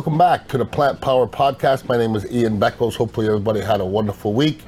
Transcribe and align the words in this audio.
Welcome 0.00 0.16
back 0.16 0.48
to 0.48 0.56
the 0.56 0.64
Plant 0.64 0.98
Power 1.02 1.26
Podcast. 1.26 1.86
My 1.86 1.98
name 1.98 2.16
is 2.16 2.24
Ian 2.32 2.58
Beckles. 2.58 2.94
Hopefully, 2.94 3.26
everybody 3.26 3.60
had 3.60 3.82
a 3.82 3.84
wonderful 3.84 4.32
week 4.32 4.62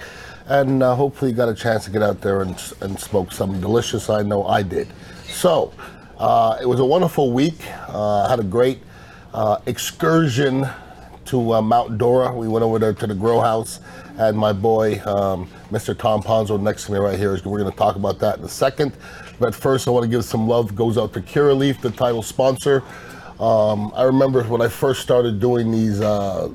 and 0.46 0.82
uh, 0.82 0.94
hopefully, 0.94 1.30
you 1.30 1.36
got 1.38 1.48
a 1.48 1.54
chance 1.54 1.86
to 1.86 1.90
get 1.90 2.02
out 2.02 2.20
there 2.20 2.42
and, 2.42 2.50
and 2.82 3.00
smoke 3.00 3.32
something 3.32 3.58
delicious. 3.58 4.10
I 4.10 4.20
know 4.20 4.44
I 4.44 4.62
did. 4.62 4.88
So, 5.24 5.72
uh, 6.18 6.58
it 6.60 6.66
was 6.66 6.80
a 6.80 6.84
wonderful 6.84 7.32
week. 7.32 7.58
Uh, 7.88 8.24
I 8.24 8.28
had 8.28 8.40
a 8.40 8.44
great 8.44 8.80
uh, 9.32 9.56
excursion 9.64 10.68
to 11.24 11.54
uh, 11.54 11.62
Mount 11.62 11.96
Dora. 11.96 12.30
We 12.36 12.46
went 12.46 12.62
over 12.62 12.78
there 12.78 12.92
to 12.92 13.06
the 13.06 13.14
grow 13.14 13.40
house, 13.40 13.80
and 14.18 14.36
my 14.36 14.52
boy, 14.52 15.00
um, 15.06 15.48
Mr. 15.70 15.96
Tom 15.96 16.22
Ponzo, 16.22 16.60
next 16.60 16.84
to 16.84 16.92
me 16.92 16.98
right 16.98 17.18
here. 17.18 17.32
We're 17.46 17.60
going 17.60 17.70
to 17.70 17.78
talk 17.78 17.96
about 17.96 18.18
that 18.18 18.38
in 18.38 18.44
a 18.44 18.50
second. 18.50 18.92
But 19.40 19.54
first, 19.54 19.88
I 19.88 19.92
want 19.92 20.04
to 20.04 20.10
give 20.10 20.26
some 20.26 20.46
love. 20.46 20.74
Goes 20.74 20.98
out 20.98 21.14
to 21.14 21.22
Kira 21.22 21.56
Curaleaf, 21.56 21.80
the 21.80 21.90
title 21.90 22.22
sponsor. 22.22 22.82
Um, 23.42 23.92
I 23.96 24.04
remember 24.04 24.44
when 24.44 24.62
I 24.62 24.68
first 24.68 25.02
started 25.02 25.40
doing 25.40 25.72
these 25.72 26.00
uh, 26.00 26.48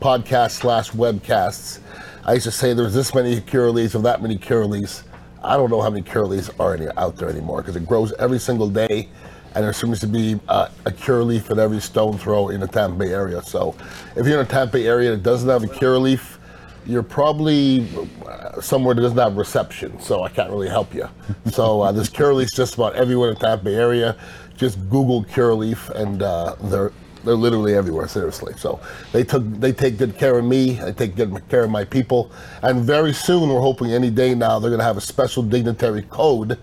podcasts 0.00 0.52
slash 0.52 0.92
webcasts. 0.92 1.80
I 2.24 2.34
used 2.34 2.44
to 2.44 2.52
say 2.52 2.72
there's 2.72 2.94
this 2.94 3.12
many 3.16 3.40
Curaleafs 3.40 3.96
or 3.96 4.02
that 4.02 4.22
many 4.22 4.38
Curaleafs. 4.38 5.02
I 5.42 5.56
don't 5.56 5.70
know 5.70 5.82
how 5.82 5.90
many 5.90 6.04
Curaleafs 6.04 6.54
are 6.60 6.74
any, 6.76 6.86
out 6.96 7.16
there 7.16 7.28
anymore 7.28 7.62
because 7.62 7.74
it 7.74 7.84
grows 7.84 8.12
every 8.20 8.38
single 8.38 8.68
day, 8.68 9.08
and 9.56 9.64
there 9.64 9.72
seems 9.72 9.98
to 10.00 10.06
be 10.06 10.38
uh, 10.46 10.68
a 10.86 10.92
Curaleaf 10.92 11.50
at 11.50 11.58
every 11.58 11.80
stone 11.80 12.16
throw 12.16 12.50
in 12.50 12.60
the 12.60 12.68
Tampa 12.68 12.96
Bay 12.96 13.12
area. 13.12 13.42
So, 13.42 13.74
if 14.14 14.24
you're 14.24 14.38
in 14.38 14.46
a 14.46 14.48
Tampa 14.48 14.74
Bay 14.74 14.86
area 14.86 15.10
that 15.10 15.24
doesn't 15.24 15.48
have 15.48 15.64
a 15.64 15.66
Curaleaf, 15.66 16.38
you're 16.86 17.02
probably 17.02 17.88
uh, 18.24 18.60
somewhere 18.60 18.94
that 18.94 19.02
doesn't 19.02 19.18
have 19.18 19.36
reception. 19.36 20.00
So 20.00 20.22
I 20.22 20.28
can't 20.28 20.50
really 20.50 20.68
help 20.68 20.94
you. 20.94 21.08
so 21.50 21.82
uh, 21.82 21.92
there's 21.92 22.08
Curaleafs 22.08 22.54
just 22.54 22.74
about 22.74 22.94
everywhere 22.94 23.30
in 23.30 23.34
the 23.34 23.40
Tampa 23.40 23.64
Bay 23.64 23.74
area. 23.74 24.16
Just 24.60 24.78
Google 24.90 25.24
Curaleaf, 25.24 25.88
and 25.88 26.22
uh, 26.22 26.54
they're 26.64 26.92
they're 27.24 27.34
literally 27.34 27.74
everywhere, 27.74 28.08
seriously. 28.08 28.52
So 28.58 28.78
they 29.10 29.24
took 29.24 29.42
they 29.58 29.72
take 29.72 29.96
good 29.96 30.18
care 30.18 30.38
of 30.38 30.44
me. 30.44 30.72
They 30.72 30.92
take 30.92 31.16
good 31.16 31.48
care 31.48 31.64
of 31.64 31.70
my 31.70 31.82
people. 31.84 32.30
And 32.62 32.84
very 32.84 33.14
soon, 33.14 33.48
we're 33.48 33.62
hoping 33.62 33.90
any 33.90 34.10
day 34.10 34.34
now 34.34 34.58
they're 34.58 34.68
going 34.68 34.80
to 34.80 34.84
have 34.84 34.98
a 34.98 35.00
special 35.02 35.42
dignitary 35.42 36.02
code 36.02 36.58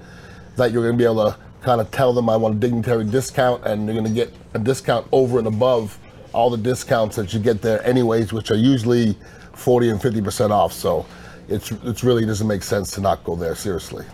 that 0.58 0.72
you're 0.72 0.84
going 0.84 0.94
to 0.94 0.98
be 0.98 1.06
able 1.06 1.32
to 1.32 1.38
kind 1.62 1.82
of 1.82 1.90
tell 1.90 2.14
them 2.14 2.30
I 2.30 2.38
want 2.38 2.56
a 2.56 2.60
dignitary 2.60 3.04
discount, 3.04 3.66
and 3.66 3.88
they're 3.88 3.96
going 3.96 4.08
to 4.08 4.14
get 4.14 4.32
a 4.54 4.60
discount 4.60 5.08
over 5.12 5.40
and 5.40 5.48
above 5.48 5.98
all 6.34 6.52
the 6.52 6.58
discounts 6.58 7.16
that 7.16 7.34
you 7.34 7.40
get 7.40 7.64
there, 7.64 7.84
anyways, 7.84 8.32
which 8.32 8.52
are 8.52 8.58
usually 8.58 9.18
40 9.54 9.90
and 9.90 10.00
50 10.00 10.22
percent 10.22 10.54
off. 10.54 10.72
So. 10.72 11.04
It's, 11.50 11.72
it's 11.72 12.04
really 12.04 12.26
doesn't 12.26 12.46
make 12.46 12.62
sense 12.62 12.92
to 12.92 13.00
not 13.00 13.24
go 13.24 13.34
there 13.38 13.56
seriously. 13.56 14.06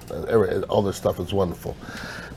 All 0.69 0.83
this 0.83 0.97
stuff 0.97 1.19
is 1.19 1.33
wonderful. 1.33 1.75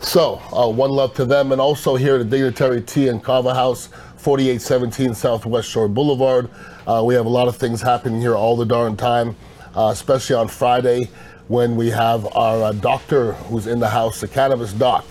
So, 0.00 0.41
uh, 0.52 0.69
one 0.69 0.91
love 0.91 1.14
to 1.14 1.25
them. 1.25 1.52
And 1.52 1.61
also 1.61 1.97
here 1.97 2.16
at 2.16 2.19
the 2.19 2.36
Dignitary 2.36 2.83
Tea 2.83 3.08
and 3.08 3.22
Kava 3.22 3.55
House, 3.55 3.89
4817 4.19 5.14
Southwest 5.14 5.69
Shore 5.69 5.89
Boulevard. 5.89 6.50
Uh, 6.86 7.02
we 7.05 7.14
have 7.14 7.27
a 7.27 7.30
lot 7.30 7.48
of 7.48 7.56
things 7.56 7.83
happening 7.83 8.20
here 8.20 8.36
all 8.36 8.56
the 8.56 8.67
darn 8.67 8.97
time, 8.97 9.34
uh, 9.74 9.91
especially 9.92 10.36
on 10.36 10.48
Friday 10.48 11.11
when 11.48 11.77
we 11.77 11.91
have 11.91 12.27
our 12.36 12.64
uh, 12.64 12.72
doctor 12.72 13.33
who's 13.33 13.67
in 13.67 13.78
the 13.78 13.89
house, 13.89 14.20
the 14.20 14.28
Cannabis 14.28 14.72
Doc. 14.72 15.05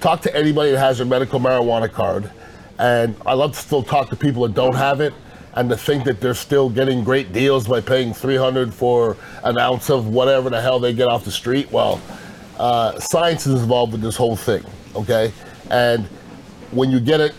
Talk 0.01 0.22
to 0.22 0.38
anybody 0.38 0.73
that 0.73 0.78
has 0.78 0.99
your 0.99 1.07
medical 1.07 1.39
marijuana 1.39 1.91
card. 1.91 2.29
And 2.78 3.16
I 3.25 3.33
love 3.33 3.53
to 3.53 3.59
still 3.59 3.81
talk 3.81 4.11
to 4.11 4.16
people 4.16 4.43
that 4.43 4.53
don't 4.53 4.75
have 4.75 5.01
it 5.01 5.16
and 5.56 5.69
to 5.69 5.78
think 5.78 6.03
that 6.06 6.22
they're 6.22 6.34
still 6.34 6.69
getting 6.69 7.03
great 7.03 7.34
deals 7.34 7.67
by 7.67 7.81
paying 7.81 8.13
300 8.13 8.73
for 8.73 9.17
an 9.44 9.57
ounce 9.57 9.89
of 9.89 10.07
whatever 10.07 10.50
the 10.50 10.62
hell 10.62 10.79
they 10.79 10.94
get 10.94 11.07
off 11.07 11.25
the 11.25 11.31
street 11.31 11.72
well 11.72 12.01
uh, 12.57 12.97
science 13.00 13.47
is 13.47 13.61
involved 13.61 13.91
with 13.91 14.01
this 14.01 14.16
whole 14.16 14.35
thing 14.35 14.63
okay 14.95 15.31
and 15.69 16.06
when 16.72 16.90
you 16.91 17.00
get 17.00 17.19
it 17.19 17.34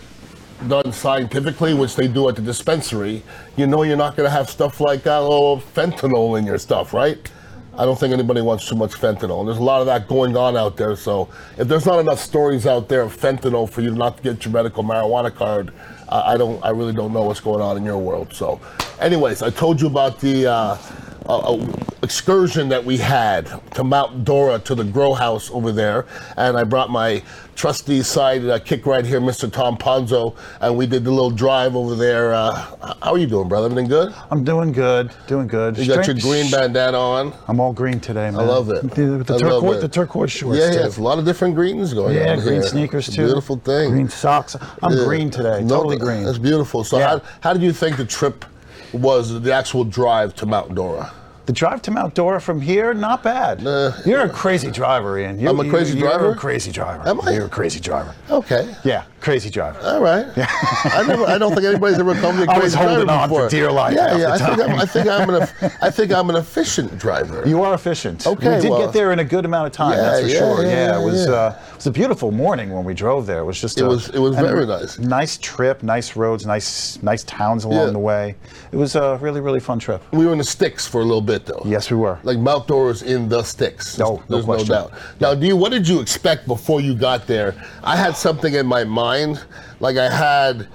done 0.67 0.91
scientifically 0.91 1.73
which 1.73 1.95
they 1.95 2.07
do 2.07 2.29
at 2.29 2.35
the 2.35 2.41
dispensary 2.41 3.23
you 3.57 3.67
know 3.67 3.83
you're 3.83 3.97
not 3.97 4.15
going 4.15 4.25
to 4.27 4.31
have 4.31 4.49
stuff 4.49 4.79
like 4.79 5.05
uh, 5.07 5.19
oh, 5.21 5.57
fentanyl 5.73 6.37
in 6.37 6.45
your 6.45 6.57
stuff 6.57 6.93
right 6.93 7.31
I 7.75 7.85
don't 7.85 7.99
think 7.99 8.13
anybody 8.13 8.41
wants 8.41 8.69
too 8.69 8.75
much 8.75 8.91
fentanyl. 8.91 9.39
And 9.39 9.47
there's 9.47 9.57
a 9.57 9.63
lot 9.63 9.81
of 9.81 9.87
that 9.87 10.07
going 10.07 10.37
on 10.37 10.55
out 10.55 10.77
there. 10.77 10.95
So 10.95 11.27
if 11.57 11.67
there's 11.67 11.87
not 11.87 11.99
enough 11.99 12.19
stories 12.19 12.67
out 12.67 12.87
there 12.87 13.01
of 13.01 13.17
fentanyl 13.17 13.67
for 13.67 13.81
you 13.81 13.89
not 13.95 14.17
to 14.17 14.23
get 14.23 14.45
your 14.45 14.53
medical 14.53 14.83
marijuana 14.83 15.33
card, 15.33 15.73
I, 16.13 16.33
I 16.33 16.37
don't. 16.37 16.63
I 16.63 16.69
really 16.69 16.93
don't 16.93 17.11
know 17.11 17.23
what's 17.23 17.39
going 17.39 17.61
on 17.61 17.75
in 17.75 17.83
your 17.83 17.97
world. 17.97 18.33
So, 18.33 18.61
anyways, 18.99 19.41
I 19.41 19.49
told 19.49 19.81
you 19.81 19.87
about 19.87 20.19
the. 20.19 20.47
Uh, 20.47 20.77
uh, 21.25 21.57
excursion 22.01 22.69
that 22.69 22.83
we 22.83 22.97
had 22.97 23.47
to 23.75 23.83
Mount 23.83 24.25
Dora 24.25 24.59
to 24.59 24.75
the 24.75 24.83
grow 24.83 25.13
house 25.13 25.49
over 25.51 25.71
there, 25.71 26.05
and 26.37 26.57
I 26.57 26.63
brought 26.63 26.89
my 26.89 27.23
trusty 27.55 28.01
side 28.01 28.43
uh, 28.45 28.59
kick 28.59 28.85
right 28.85 29.05
here, 29.05 29.21
Mr. 29.21 29.51
Tom 29.51 29.77
Ponzo, 29.77 30.35
and 30.59 30.75
we 30.75 30.85
did 30.87 31.03
the 31.03 31.11
little 31.11 31.29
drive 31.29 31.75
over 31.75 31.95
there. 31.95 32.33
Uh, 32.33 32.53
how 33.01 33.11
are 33.13 33.17
you 33.17 33.27
doing, 33.27 33.47
brother? 33.47 33.65
Everything 33.67 33.87
good? 33.87 34.13
I'm 34.31 34.43
doing 34.43 34.71
good, 34.71 35.11
doing 35.27 35.47
good. 35.47 35.77
You 35.77 35.87
got 35.87 36.07
your 36.07 36.15
green 36.17 36.49
bandana 36.51 36.97
on. 36.97 37.33
I'm 37.47 37.59
all 37.59 37.71
green 37.73 37.99
today, 37.99 38.29
man. 38.31 38.39
I 38.39 38.43
love 38.43 38.69
it. 38.69 38.81
The, 38.81 39.23
the 39.23 39.35
I 39.35 39.37
turquoise, 39.37 39.63
love 39.63 39.75
it. 39.75 39.81
the 39.81 39.87
turquoise 39.87 40.31
shorts. 40.31 40.59
Yeah, 40.59 40.71
too. 40.71 40.79
yeah, 40.79 40.85
it's 40.87 40.97
a 40.97 41.03
lot 41.03 41.19
of 41.19 41.25
different 41.25 41.55
greens 41.55 41.93
going 41.93 42.17
on. 42.17 42.21
Yeah, 42.25 42.35
green 42.35 42.53
here. 42.55 42.63
sneakers 42.63 43.07
It's 43.07 43.15
a 43.17 43.21
too. 43.21 43.25
Beautiful 43.27 43.57
thing. 43.57 43.91
Green 43.91 44.09
socks. 44.09 44.55
I'm 44.81 44.91
Yeah. 44.97 45.05
green 45.05 45.29
today. 45.29 45.61
No, 45.63 45.75
totally 45.77 45.97
green. 45.97 46.23
That's 46.25 46.37
beautiful. 46.37 46.83
So, 46.83 46.97
Yeah. 46.97 47.07
how, 47.09 47.21
how 47.41 47.53
did 47.53 47.61
you 47.61 47.71
think 47.71 47.97
the 47.97 48.05
trip 48.05 48.45
was? 48.93 49.41
The 49.41 49.53
actual 49.53 49.83
drive 49.83 50.35
to 50.35 50.45
Mount 50.45 50.75
Dora? 50.75 51.11
The 51.45 51.51
drive 51.51 51.81
to 51.81 51.91
Mount 51.91 52.15
Dora 52.15 52.39
from 52.39 52.61
here, 52.61 52.93
not 52.93 53.21
bad. 53.21 53.67
Uh, 53.67 53.91
you're 54.05 54.21
a 54.21 54.29
crazy 54.29 54.71
driver, 54.71 55.19
Ian. 55.19 55.37
You, 55.41 55.49
I'm 55.49 55.59
a 55.59 55.69
crazy 55.69 55.97
you're 55.97 56.07
driver? 56.07 56.31
a 56.31 56.35
crazy 56.37 56.71
driver. 56.71 57.05
Am 57.05 57.19
I? 57.19 57.31
You're 57.31 57.47
a 57.47 57.49
crazy 57.49 57.81
driver. 57.81 58.15
Okay. 58.29 58.73
Yeah, 58.85 59.03
crazy 59.19 59.49
driver. 59.49 59.77
All 59.81 59.99
right. 60.01 60.25
I 60.37 61.03
never. 61.05 61.25
I 61.25 61.37
don't 61.37 61.53
think 61.53 61.65
anybody's 61.65 61.99
ever 61.99 62.15
called 62.15 62.37
me 62.37 62.43
a 62.43 62.45
crazy 62.59 62.77
driver 62.77 62.91
I 62.91 62.93
was 62.93 62.95
holding 63.03 63.09
on 63.09 63.27
for 63.27 63.35
before. 63.35 63.49
dear 63.49 63.69
life 63.73 63.93
Yeah, 63.93 64.17
yeah. 64.17 64.31
I 64.31 64.37
think 64.37 64.59
I'm. 64.69 64.79
I 64.79 64.85
think 64.85 65.07
I'm 65.09 65.29
an. 65.31 65.47
I 65.81 65.89
think 65.91 66.11
I'm 66.13 66.29
an 66.29 66.37
efficient 66.37 66.97
driver. 66.97 67.43
You 67.53 67.61
are 67.63 67.73
efficient. 67.73 68.25
Okay, 68.25 68.55
We 68.55 68.61
did 68.61 68.69
well- 68.71 68.85
get 68.85 68.93
there 68.93 69.11
in 69.11 69.19
a 69.19 69.25
good 69.25 69.43
amount 69.43 69.67
of 69.67 69.73
time. 69.73 69.97
Yeah, 69.97 70.01
that's 70.01 70.21
for 70.21 70.27
yeah, 70.29 70.39
sure. 70.39 70.63
yeah, 70.63 70.69
Yeah, 70.71 71.01
it 71.01 71.03
was. 71.05 71.25
yeah. 71.27 71.33
Uh, 71.33 71.59
was 71.75 71.87
a 71.87 71.91
beautiful 71.91 72.31
morning 72.31 72.71
when 72.71 72.83
we 72.83 72.93
drove 72.93 73.25
there. 73.25 73.39
It 73.39 73.45
was 73.45 73.59
just. 73.59 73.77
It 73.79 73.83
a- 73.83 73.87
was- 73.87 74.09
it 74.09 74.19
was 74.19 74.35
very 74.35 74.65
nice. 74.65 74.97
Nice 74.99 75.37
trip, 75.37 75.83
nice 75.83 76.15
roads, 76.15 76.45
nice 76.45 77.01
nice 77.01 77.23
towns 77.23 77.63
along 77.63 77.87
Yeah. 77.87 77.91
the 77.91 77.99
way. 77.99 78.35
It 78.71 78.77
was 78.77 78.95
a 78.95 79.17
really 79.21 79.41
really 79.41 79.59
fun 79.59 79.79
trip. 79.79 80.01
we 80.11 80.25
were 80.25 80.31
in 80.31 80.37
the 80.37 80.43
sticks 80.43 80.87
for 80.87 81.01
a 81.01 81.05
little 81.05 81.21
bit 81.21 81.45
though. 81.45 81.61
Yes, 81.65 81.89
we 81.91 81.97
were. 81.97 82.19
Like 82.23 82.37
Mount 82.37 82.67
Dora's 82.67 83.01
in 83.01 83.29
the 83.29 83.43
sticks. 83.43 83.97
No, 83.97 84.15
no 84.15 84.23
there's 84.29 84.45
question. 84.45 84.69
no 84.69 84.75
doubt. 84.75 84.91
Now, 85.19 85.33
do 85.35 85.45
you? 85.47 85.55
What 85.57 85.71
did 85.71 85.87
you 85.87 85.99
expect 85.99 86.47
before 86.47 86.81
you 86.81 86.93
got 86.95 87.27
there? 87.27 87.55
I 87.83 87.95
had 87.95 88.15
something 88.15 88.53
in 88.53 88.65
my 88.65 88.83
mind, 88.83 89.41
like 89.79 89.97
I 89.97 90.09
had 90.09 90.67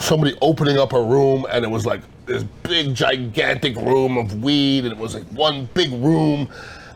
somebody 0.00 0.36
opening 0.42 0.78
up 0.78 0.92
a 0.92 1.02
room, 1.02 1.46
and 1.50 1.64
it 1.64 1.68
was 1.70 1.84
like 1.86 2.00
this 2.26 2.44
big, 2.62 2.94
gigantic 2.94 3.74
room 3.76 4.18
of 4.18 4.42
weed, 4.42 4.84
and 4.84 4.92
it 4.92 4.98
was 4.98 5.14
like 5.14 5.24
one 5.32 5.68
big 5.74 5.90
room, 5.92 6.48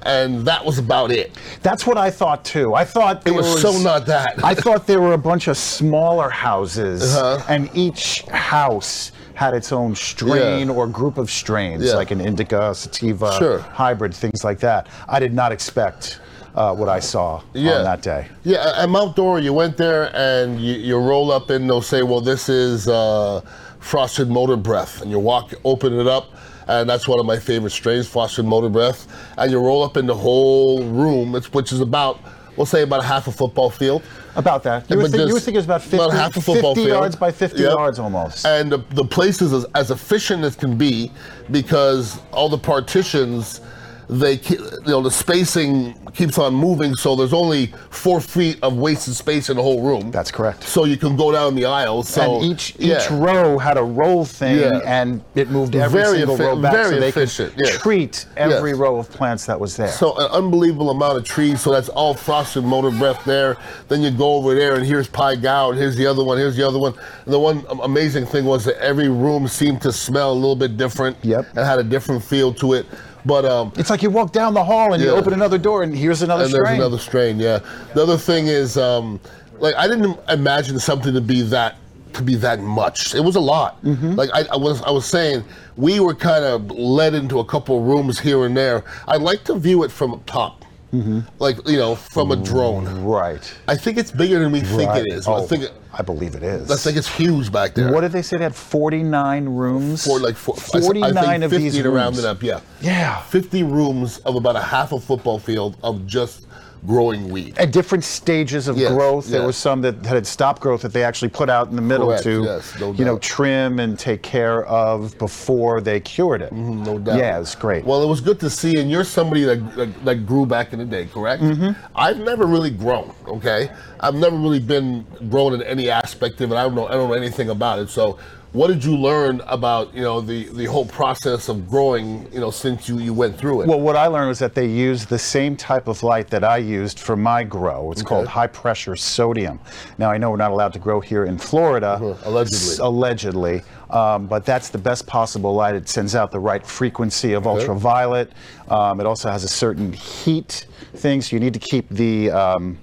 and 0.04 0.44
that 0.46 0.64
was 0.64 0.78
about 0.78 1.10
it. 1.10 1.32
That's 1.62 1.86
what 1.86 1.96
I 1.98 2.10
thought 2.10 2.44
too. 2.44 2.74
I 2.74 2.84
thought 2.84 3.18
It 3.18 3.24
there 3.24 3.34
was, 3.34 3.60
so 3.60 3.78
not 3.78 4.06
that. 4.06 4.42
I 4.44 4.54
thought 4.54 4.86
there 4.86 5.00
were 5.00 5.12
a 5.14 5.18
bunch 5.18 5.48
of 5.48 5.56
smaller 5.56 6.28
houses, 6.30 7.14
Uh-huh. 7.16 7.42
and 7.48 7.70
each 7.74 8.22
house 8.30 9.12
had 9.34 9.54
its 9.54 9.72
own 9.72 9.94
strain 9.94 10.68
Yeah. 10.68 10.74
or 10.74 10.86
group 10.86 11.18
of 11.18 11.30
strains, 11.30 11.84
Yeah. 11.84 11.94
like 11.94 12.10
an 12.10 12.20
indica, 12.20 12.74
sativa, 12.74 13.32
Sure. 13.38 13.58
hybrid, 13.60 14.14
things 14.14 14.44
like 14.44 14.60
that. 14.60 14.86
I 15.08 15.18
did 15.20 15.32
not 15.34 15.52
expect 15.52 16.18
uh, 16.54 16.74
what 16.74 16.86
I 16.86 17.00
saw 17.00 17.40
Yeah. 17.54 17.78
on 17.78 17.84
that 17.84 18.02
day. 18.02 18.26
Yeah, 18.44 18.74
at 18.76 18.86
Mount 18.90 19.16
Dora, 19.16 19.40
you 19.40 19.54
went 19.54 19.78
there 19.78 20.14
and 20.14 20.60
you, 20.60 20.74
you 20.74 20.98
roll 20.98 21.32
up 21.32 21.48
and 21.48 21.66
they'll 21.68 21.80
say, 21.80 22.02
well, 22.02 22.20
this 22.20 22.50
is 22.50 22.88
uh, 22.88 23.40
frosted 23.80 24.28
motor 24.28 24.56
breath. 24.56 25.00
And 25.00 25.10
you 25.10 25.18
walk, 25.18 25.54
open 25.64 25.98
it 25.98 26.06
up, 26.06 26.26
and 26.68 26.88
that's 26.88 27.06
one 27.08 27.18
of 27.20 27.26
my 27.26 27.38
favorite 27.38 27.70
strains, 27.70 28.08
frosted 28.08 28.44
motor 28.44 28.68
breath. 28.68 29.06
And 29.38 29.50
you 29.50 29.58
roll 29.58 29.82
up 29.82 29.96
in 29.96 30.06
the 30.06 30.14
whole 30.14 30.82
room, 30.84 31.32
which 31.52 31.72
is 31.72 31.80
about, 31.80 32.18
we'll 32.56 32.66
say 32.66 32.82
about 32.82 33.04
half 33.04 33.26
a 33.28 33.32
football 33.32 33.70
field. 33.70 34.02
About 34.34 34.62
that, 34.62 34.88
you 34.88 34.96
would 34.96 35.10
think, 35.10 35.28
you 35.28 35.34
were 35.34 35.40
thinking 35.40 35.56
it 35.56 35.58
was 35.58 35.64
about 35.66 35.82
50, 35.82 35.96
about 35.96 36.12
half 36.12 36.36
a 36.36 36.40
football 36.40 36.74
50 36.74 36.86
field. 36.88 36.98
yards 37.00 37.16
by 37.16 37.30
50 37.30 37.60
Yep. 37.62 37.70
yards 37.72 37.98
almost. 37.98 38.46
And 38.46 38.72
the, 38.72 38.78
the 38.90 39.04
place 39.04 39.42
is 39.42 39.52
as, 39.52 39.66
as 39.74 39.90
efficient 39.90 40.42
as 40.44 40.56
can 40.56 40.78
be 40.78 41.10
because 41.50 42.18
all 42.32 42.48
the 42.48 42.56
partitions 42.56 43.60
they 44.08 44.34
you 44.34 44.58
know 44.86 45.02
the 45.02 45.10
spacing 45.10 45.94
keeps 46.12 46.38
on 46.38 46.54
moving, 46.54 46.94
so 46.94 47.16
there's 47.16 47.32
only 47.32 47.66
four 47.90 48.20
feet 48.20 48.58
of 48.62 48.76
wasted 48.76 49.14
space 49.14 49.48
in 49.48 49.56
the 49.56 49.62
whole 49.62 49.82
room. 49.82 50.10
That's 50.10 50.30
correct. 50.30 50.64
So 50.64 50.84
you 50.84 50.96
can 50.96 51.16
go 51.16 51.32
down 51.32 51.54
the 51.54 51.64
aisle. 51.64 52.02
So 52.02 52.36
and 52.36 52.44
each 52.44 52.74
yeah. 52.78 53.02
each 53.02 53.10
row 53.10 53.58
had 53.58 53.78
a 53.78 53.82
roll 53.82 54.24
thing, 54.24 54.58
Yeah. 54.58 54.80
and 54.84 55.22
it 55.34 55.50
moved 55.50 55.74
every 55.76 56.00
Very 56.02 56.18
single 56.18 56.36
row 56.36 56.56
back, 56.60 56.72
very 56.72 56.94
so 56.94 57.00
they 57.00 57.08
efficient, 57.08 57.54
could 57.54 57.66
yes. 57.66 57.78
treat 57.78 58.26
every 58.36 58.70
Yes. 58.70 58.78
row 58.78 58.98
of 58.98 59.10
plants 59.10 59.46
that 59.46 59.58
was 59.58 59.76
there. 59.76 59.88
So 59.88 60.16
an 60.18 60.30
unbelievable 60.30 60.90
amount 60.90 61.18
of 61.18 61.24
trees. 61.24 61.60
So 61.60 61.70
that's 61.72 61.88
all 61.90 62.14
frosted 62.14 62.64
motor 62.64 62.90
breath 62.90 63.24
there. 63.24 63.56
Then 63.88 64.02
you 64.02 64.10
go 64.10 64.34
over 64.34 64.54
there, 64.54 64.74
and 64.74 64.84
here's 64.84 65.08
Pai 65.08 65.36
Gow, 65.36 65.70
and 65.70 65.78
here's 65.78 65.96
the 65.96 66.06
other 66.06 66.24
one, 66.24 66.38
here's 66.38 66.56
the 66.56 66.66
other 66.66 66.78
one. 66.78 66.94
And 67.24 67.32
the 67.32 67.38
one 67.38 67.64
amazing 67.82 68.26
thing 68.26 68.44
was 68.44 68.64
that 68.64 68.78
every 68.82 69.08
room 69.08 69.48
seemed 69.48 69.80
to 69.82 69.92
smell 69.92 70.32
a 70.32 70.34
little 70.34 70.56
bit 70.56 70.76
different. 70.76 71.16
Yep. 71.22 71.46
And 71.56 71.58
had 71.64 71.78
a 71.78 71.84
different 71.84 72.22
feel 72.22 72.52
to 72.54 72.74
it. 72.74 72.86
But 73.24 73.44
um, 73.44 73.72
it's 73.76 73.90
like 73.90 74.02
you 74.02 74.10
walk 74.10 74.32
down 74.32 74.54
the 74.54 74.64
hall 74.64 74.92
and 74.94 75.02
you 75.02 75.10
open 75.10 75.32
another 75.32 75.58
door, 75.58 75.82
and 75.82 75.94
here's 75.96 76.22
another 76.22 76.44
and 76.44 76.50
strain. 76.50 76.64
there's 76.64 76.78
another 76.78 76.98
strain. 76.98 77.38
Yeah. 77.38 77.60
The 77.94 78.02
other 78.02 78.16
thing 78.16 78.48
is, 78.48 78.76
um, 78.76 79.20
like, 79.58 79.74
I 79.76 79.86
didn't 79.86 80.18
imagine 80.28 80.78
something 80.80 81.14
to 81.14 81.20
be 81.20 81.42
that 81.42 81.76
to 82.14 82.22
be 82.22 82.34
that 82.34 82.60
much. 82.60 83.14
It 83.14 83.20
was 83.20 83.36
a 83.36 83.40
lot. 83.40 83.82
Mm-hmm. 83.84 84.16
Like 84.16 84.28
I, 84.34 84.42
I 84.52 84.56
was, 84.56 84.82
I 84.82 84.90
was 84.90 85.06
saying, 85.06 85.44
we 85.78 85.98
were 85.98 86.14
kind 86.14 86.44
of 86.44 86.70
led 86.70 87.14
into 87.14 87.38
a 87.38 87.44
couple 87.44 87.80
rooms 87.82 88.20
here 88.20 88.44
and 88.44 88.54
there. 88.54 88.84
I 89.08 89.16
like 89.16 89.44
to 89.44 89.54
view 89.54 89.82
it 89.84 89.90
from 89.90 90.12
up 90.14 90.26
top, 90.26 90.64
Mm-hmm. 90.92 91.20
like 91.38 91.56
you 91.66 91.78
know, 91.78 91.94
from 91.94 92.30
a 92.32 92.36
drone. 92.36 93.02
right. 93.02 93.54
I 93.66 93.76
think 93.76 93.96
it's 93.96 94.10
bigger 94.10 94.38
than 94.40 94.52
we 94.52 94.60
think 94.60 94.94
it 94.94 95.06
is. 95.10 95.26
Oh, 95.26 95.42
I 95.42 95.46
think, 95.46 95.64
I 95.94 96.02
believe 96.02 96.34
it 96.34 96.42
is. 96.42 96.70
I 96.70 96.76
think 96.76 96.96
it's 96.96 97.08
huge 97.08 97.52
back 97.52 97.74
there. 97.74 97.92
what 97.92 98.00
did 98.00 98.12
they 98.12 98.22
say? 98.22 98.38
They 98.38 98.44
had 98.44 98.54
49 98.54 99.44
rooms. 99.46 100.04
For 100.06 100.18
like 100.18 100.36
four, 100.36 100.56
49 100.56 101.16
I 101.16 101.22
think 101.32 101.44
of 101.44 101.50
50 101.50 101.62
these 101.62 101.82
to 101.82 101.90
round 101.90 102.16
rooms. 102.16 102.24
it 102.24 102.28
up. 102.28 102.42
Yeah. 102.42 102.60
Yeah. 102.80 103.20
50 103.22 103.62
rooms 103.64 104.18
of 104.18 104.36
about 104.36 104.56
a 104.56 104.62
half 104.62 104.92
a 104.92 105.00
football 105.00 105.38
field 105.38 105.76
of 105.82 106.06
just 106.06 106.46
growing 106.86 107.28
weed. 107.28 107.56
At 107.58 107.72
different 107.72 108.04
stages 108.04 108.68
of 108.68 108.76
Yes, 108.76 108.92
growth, 108.92 109.28
there 109.28 109.40
yes. 109.40 109.46
was 109.46 109.56
some 109.56 109.80
that 109.82 110.04
had 110.04 110.26
stopped 110.26 110.60
growth 110.60 110.82
that 110.82 110.92
they 110.92 111.04
actually 111.04 111.28
put 111.28 111.48
out 111.48 111.68
in 111.68 111.76
the 111.76 111.82
middle 111.82 112.08
Correct, 112.08 112.24
to, 112.24 112.42
yes, 112.42 112.80
no 112.80 112.92
you 112.92 113.04
know, 113.04 113.18
trim 113.18 113.78
and 113.78 113.98
take 113.98 114.22
care 114.22 114.64
of 114.66 115.16
before 115.18 115.80
they 115.80 116.00
cured 116.00 116.42
it. 116.42 116.52
Mm-hmm, 116.52 116.82
no 116.82 116.98
doubt. 116.98 117.18
Yeah, 117.18 117.40
it's 117.40 117.54
great. 117.54 117.84
Well, 117.84 118.02
it 118.02 118.08
was 118.08 118.20
good 118.20 118.40
to 118.40 118.50
see, 118.50 118.80
and 118.80 118.90
you're 118.90 119.04
somebody 119.04 119.44
that, 119.44 119.76
that, 119.76 120.04
that 120.04 120.26
grew 120.26 120.44
back 120.44 120.72
in 120.72 120.78
the 120.80 120.84
day, 120.84 121.06
correct? 121.06 121.42
Mm-hmm. 121.42 121.80
I've 121.94 122.18
never 122.18 122.46
really 122.46 122.70
grown. 122.70 123.14
Okay, 123.26 123.70
I've 124.00 124.16
never 124.16 124.36
really 124.36 124.60
been 124.60 125.06
grown 125.30 125.54
in 125.54 125.62
any 125.62 125.88
aspect 125.88 126.40
of 126.40 126.50
it. 126.50 126.56
I 126.56 126.62
don't 126.64 126.74
know. 126.74 126.88
I 126.88 126.92
don't 126.92 127.08
know 127.08 127.14
anything 127.14 127.50
about 127.50 127.78
it. 127.78 127.90
So, 127.90 128.18
what 128.52 128.68
did 128.68 128.84
you 128.84 128.96
learn 128.96 129.40
about 129.46 129.94
you 129.94 130.02
know 130.02 130.20
the 130.20 130.44
the 130.50 130.66
whole 130.66 130.84
process 130.86 131.48
of 131.48 131.68
growing? 131.68 132.30
You 132.32 132.40
know, 132.40 132.50
since 132.50 132.88
you 132.88 132.98
you 132.98 133.14
went 133.14 133.36
through 133.38 133.62
it. 133.62 133.68
Well, 133.68 133.80
what 133.80 133.96
I 133.96 134.06
learned 134.08 134.28
was 134.28 134.38
that 134.40 134.54
they 134.54 134.66
used 134.66 135.08
the 135.08 135.18
same 135.18 135.56
type 135.56 135.88
of 135.88 136.02
light 136.02 136.28
that 136.28 136.44
I 136.44 136.58
used 136.58 136.98
for 136.98 137.16
my 137.16 137.44
grow. 137.44 137.90
It's 137.92 138.02
called 138.02 138.26
high 138.26 138.46
pressure 138.48 138.94
sodium. 138.96 139.58
Now, 139.98 140.10
I 140.10 140.18
know 140.18 140.30
we're 140.30 140.36
not 140.36 140.50
allowed 140.50 140.72
to 140.74 140.78
grow 140.78 141.00
here 141.00 141.24
in 141.24 141.38
Florida. 141.38 141.92
Uh-huh, 141.92 142.14
allegedly. 142.28 142.58
s- 142.58 142.78
allegedly. 142.78 143.62
Um, 143.90 144.26
but 144.26 144.46
that's 144.46 144.70
the 144.70 144.78
best 144.78 145.06
possible 145.06 145.54
light. 145.54 145.74
It 145.74 145.86
sends 145.88 146.14
out 146.14 146.30
the 146.30 146.38
right 146.40 146.66
frequency 146.66 147.34
of 147.34 147.46
ultraviolet. 147.46 148.32
Um, 148.68 149.00
it 149.00 149.06
also 149.06 149.30
has 149.30 149.44
a 149.44 149.48
certain 149.48 149.92
heat 149.92 150.66
thing, 150.94 151.20
so 151.20 151.36
you 151.36 151.40
need 151.40 151.54
to 151.54 151.60
keep 151.60 151.88
the. 151.90 152.30
Um, 152.30 152.78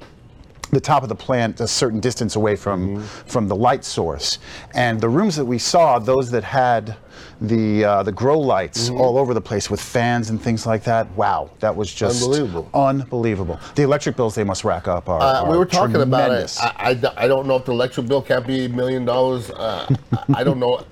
the 0.71 0.79
top 0.79 1.03
of 1.03 1.09
the 1.09 1.15
plant 1.15 1.59
a 1.59 1.67
certain 1.67 1.99
distance 1.99 2.35
away 2.35 2.55
from 2.55 3.01
from 3.03 3.47
the 3.47 3.55
light 3.55 3.83
source. 3.83 4.39
And 4.73 4.99
the 5.01 5.09
rooms 5.09 5.35
that 5.35 5.45
we 5.45 5.57
saw, 5.57 5.99
those 5.99 6.29
that 6.31 6.43
had 6.43 6.95
the 7.41 7.83
uh, 7.85 8.03
the 8.03 8.11
grow 8.11 8.39
lights 8.39 8.89
all 8.89 9.17
over 9.17 9.33
the 9.33 9.41
place 9.41 9.69
with 9.69 9.81
fans 9.81 10.29
and 10.29 10.41
things 10.41 10.65
like 10.67 10.83
that. 10.83 11.09
Wow, 11.15 11.49
that 11.59 11.75
was 11.75 11.93
just 11.93 12.23
Unbelievable. 12.23 12.69
Unbelievable. 12.73 13.59
The 13.75 13.83
electric 13.83 14.15
bills 14.15 14.35
they 14.35 14.43
must 14.43 14.63
rack 14.63 14.87
up 14.87 15.09
are. 15.09 15.21
Uh, 15.21 15.45
we 15.49 15.55
are 15.55 15.59
were 15.59 15.65
talking 15.65 15.95
tremendous. 15.95 16.57
about 16.59 16.75
it. 16.93 17.05
I, 17.07 17.11
I 17.19 17.25
I 17.25 17.27
don't 17.27 17.47
know 17.47 17.55
if 17.55 17.65
the 17.65 17.71
electric 17.71 18.07
bill 18.07 18.21
can't 18.21 18.45
be 18.45 18.65
a 18.65 18.69
million 18.69 19.05
dollars. 19.05 19.49
Uh, 19.51 19.87
I- 20.13 20.23
I 20.39 20.43
don't 20.43 20.59
know. 20.59 20.83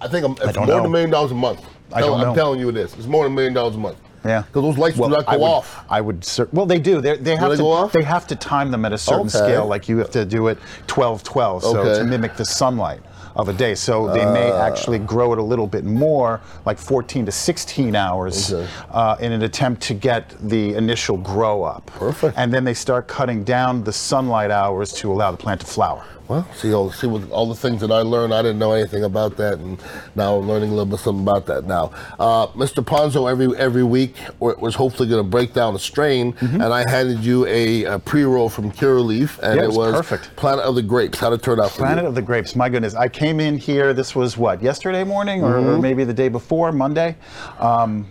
I 0.00 0.08
think 0.08 0.24
I'm- 0.24 0.32
it's 0.40 0.52
don't 0.52 0.56
more 0.56 0.66
know. 0.66 0.76
than 0.76 0.86
a 0.86 0.90
million 0.90 1.10
dollars 1.10 1.30
a 1.30 1.34
month. 1.34 1.64
I 1.92 2.00
know. 2.00 2.34
telling 2.34 2.60
you 2.60 2.68
it 2.68 2.76
is. 2.76 2.94
It's 2.94 3.06
more 3.06 3.24
than 3.24 3.32
a 3.32 3.34
million 3.34 3.54
dollars 3.54 3.74
a 3.74 3.78
month. 3.78 3.98
Yeah, 4.24 4.42
Because 4.42 4.62
those 4.62 4.78
lights 4.78 4.96
Well, 4.98 5.08
do 5.08 5.16
not 5.16 5.26
go 5.26 5.32
I 5.32 5.36
would, 5.36 5.44
off. 5.44 5.84
I 5.88 6.00
would. 6.00 6.28
Well, 6.52 6.66
they 6.66 6.78
do. 6.78 7.00
They, 7.00 7.16
they 7.16 7.36
have 7.36 7.50
they 7.50 7.56
to. 7.56 7.62
go 7.62 7.72
off? 7.72 7.92
They 7.92 8.02
have 8.02 8.26
to 8.26 8.36
time 8.36 8.70
them 8.70 8.84
at 8.84 8.92
a 8.92 8.98
certain 8.98 9.28
Okay. 9.28 9.38
scale. 9.38 9.66
Like 9.66 9.88
you 9.88 9.96
have 9.98 10.10
to 10.10 10.24
do 10.26 10.48
it 10.48 10.58
12-12, 10.88 11.62
so 11.62 11.78
Okay. 11.78 11.98
to 11.98 12.04
mimic 12.04 12.36
the 12.36 12.44
sunlight 12.44 13.00
of 13.36 13.48
a 13.48 13.52
day. 13.52 13.74
So 13.74 14.08
they 14.12 14.26
may 14.26 14.50
Ah. 14.52 14.66
actually 14.66 14.98
grow 14.98 15.32
it 15.32 15.38
a 15.38 15.42
little 15.42 15.66
bit 15.66 15.84
more, 15.84 16.40
like 16.66 16.78
14 16.78 17.24
to 17.26 17.32
16 17.32 17.94
hours, 17.96 18.52
Okay. 18.52 18.68
uh, 18.92 19.16
in 19.20 19.32
an 19.32 19.42
attempt 19.42 19.80
to 19.82 19.94
get 19.94 20.34
the 20.42 20.74
initial 20.74 21.16
grow 21.16 21.62
up. 21.62 21.86
Perfect. 21.98 22.36
And 22.36 22.52
then 22.52 22.64
they 22.64 22.74
start 22.74 23.06
cutting 23.08 23.44
down 23.44 23.84
the 23.84 23.92
sunlight 23.92 24.50
hours 24.50 24.92
to 24.94 25.10
allow 25.12 25.30
the 25.30 25.36
plant 25.38 25.60
to 25.60 25.66
flower. 25.66 26.02
Well, 26.30 26.46
see, 26.54 26.72
all, 26.72 26.92
see 26.92 27.08
what, 27.08 27.28
all 27.32 27.48
the 27.48 27.56
things 27.56 27.80
that 27.80 27.90
I 27.90 28.02
learned, 28.02 28.32
I 28.32 28.40
didn't 28.40 28.60
know 28.60 28.70
anything 28.72 29.02
about 29.02 29.36
that, 29.38 29.54
and 29.58 29.82
now 30.14 30.36
I'm 30.36 30.46
learning 30.46 30.68
a 30.68 30.72
little 30.74 30.86
bit 30.86 31.00
something 31.00 31.24
about 31.24 31.46
that 31.46 31.64
now. 31.64 31.90
Uh, 32.20 32.46
Mr. 32.48 32.84
Ponzo, 32.84 33.28
every 33.28 33.48
every 33.58 33.82
week 33.82 34.14
was 34.38 34.76
hopefully 34.76 35.08
going 35.08 35.24
to 35.24 35.28
break 35.28 35.54
down 35.54 35.74
a 35.74 35.78
strain, 35.80 36.36
and 36.40 36.62
I 36.62 36.88
handed 36.88 37.24
you 37.24 37.46
a, 37.46 37.82
a 37.84 37.98
pre-roll 37.98 38.48
from 38.48 38.70
Curaleaf, 38.70 39.38
and 39.40 39.50
Mm-hmm. 39.50 39.58
Yeah, 39.58 39.64
it 39.64 39.74
it 39.74 39.76
was 39.76 39.92
perfect. 39.92 40.36
Planet 40.36 40.64
of 40.64 40.76
the 40.76 40.82
Grapes. 40.82 41.18
How 41.18 41.30
did 41.30 41.40
it 41.40 41.42
turn 41.42 41.58
out 41.58 41.72
for 41.72 41.78
Planet 41.78 42.04
of 42.04 42.14
the 42.14 42.22
Grapes. 42.22 42.54
My 42.54 42.68
goodness, 42.68 42.94
I 42.94 43.08
came 43.08 43.40
in 43.40 43.58
here. 43.58 43.92
This 43.92 44.14
was 44.14 44.36
what 44.36 44.62
yesterday 44.62 45.02
morning, 45.02 45.42
or, 45.42 45.54
Mm-hmm. 45.54 45.68
or 45.70 45.78
maybe 45.78 46.04
the 46.04 46.14
day 46.14 46.28
before, 46.28 46.70
Monday, 46.70 47.16
um, 47.58 48.06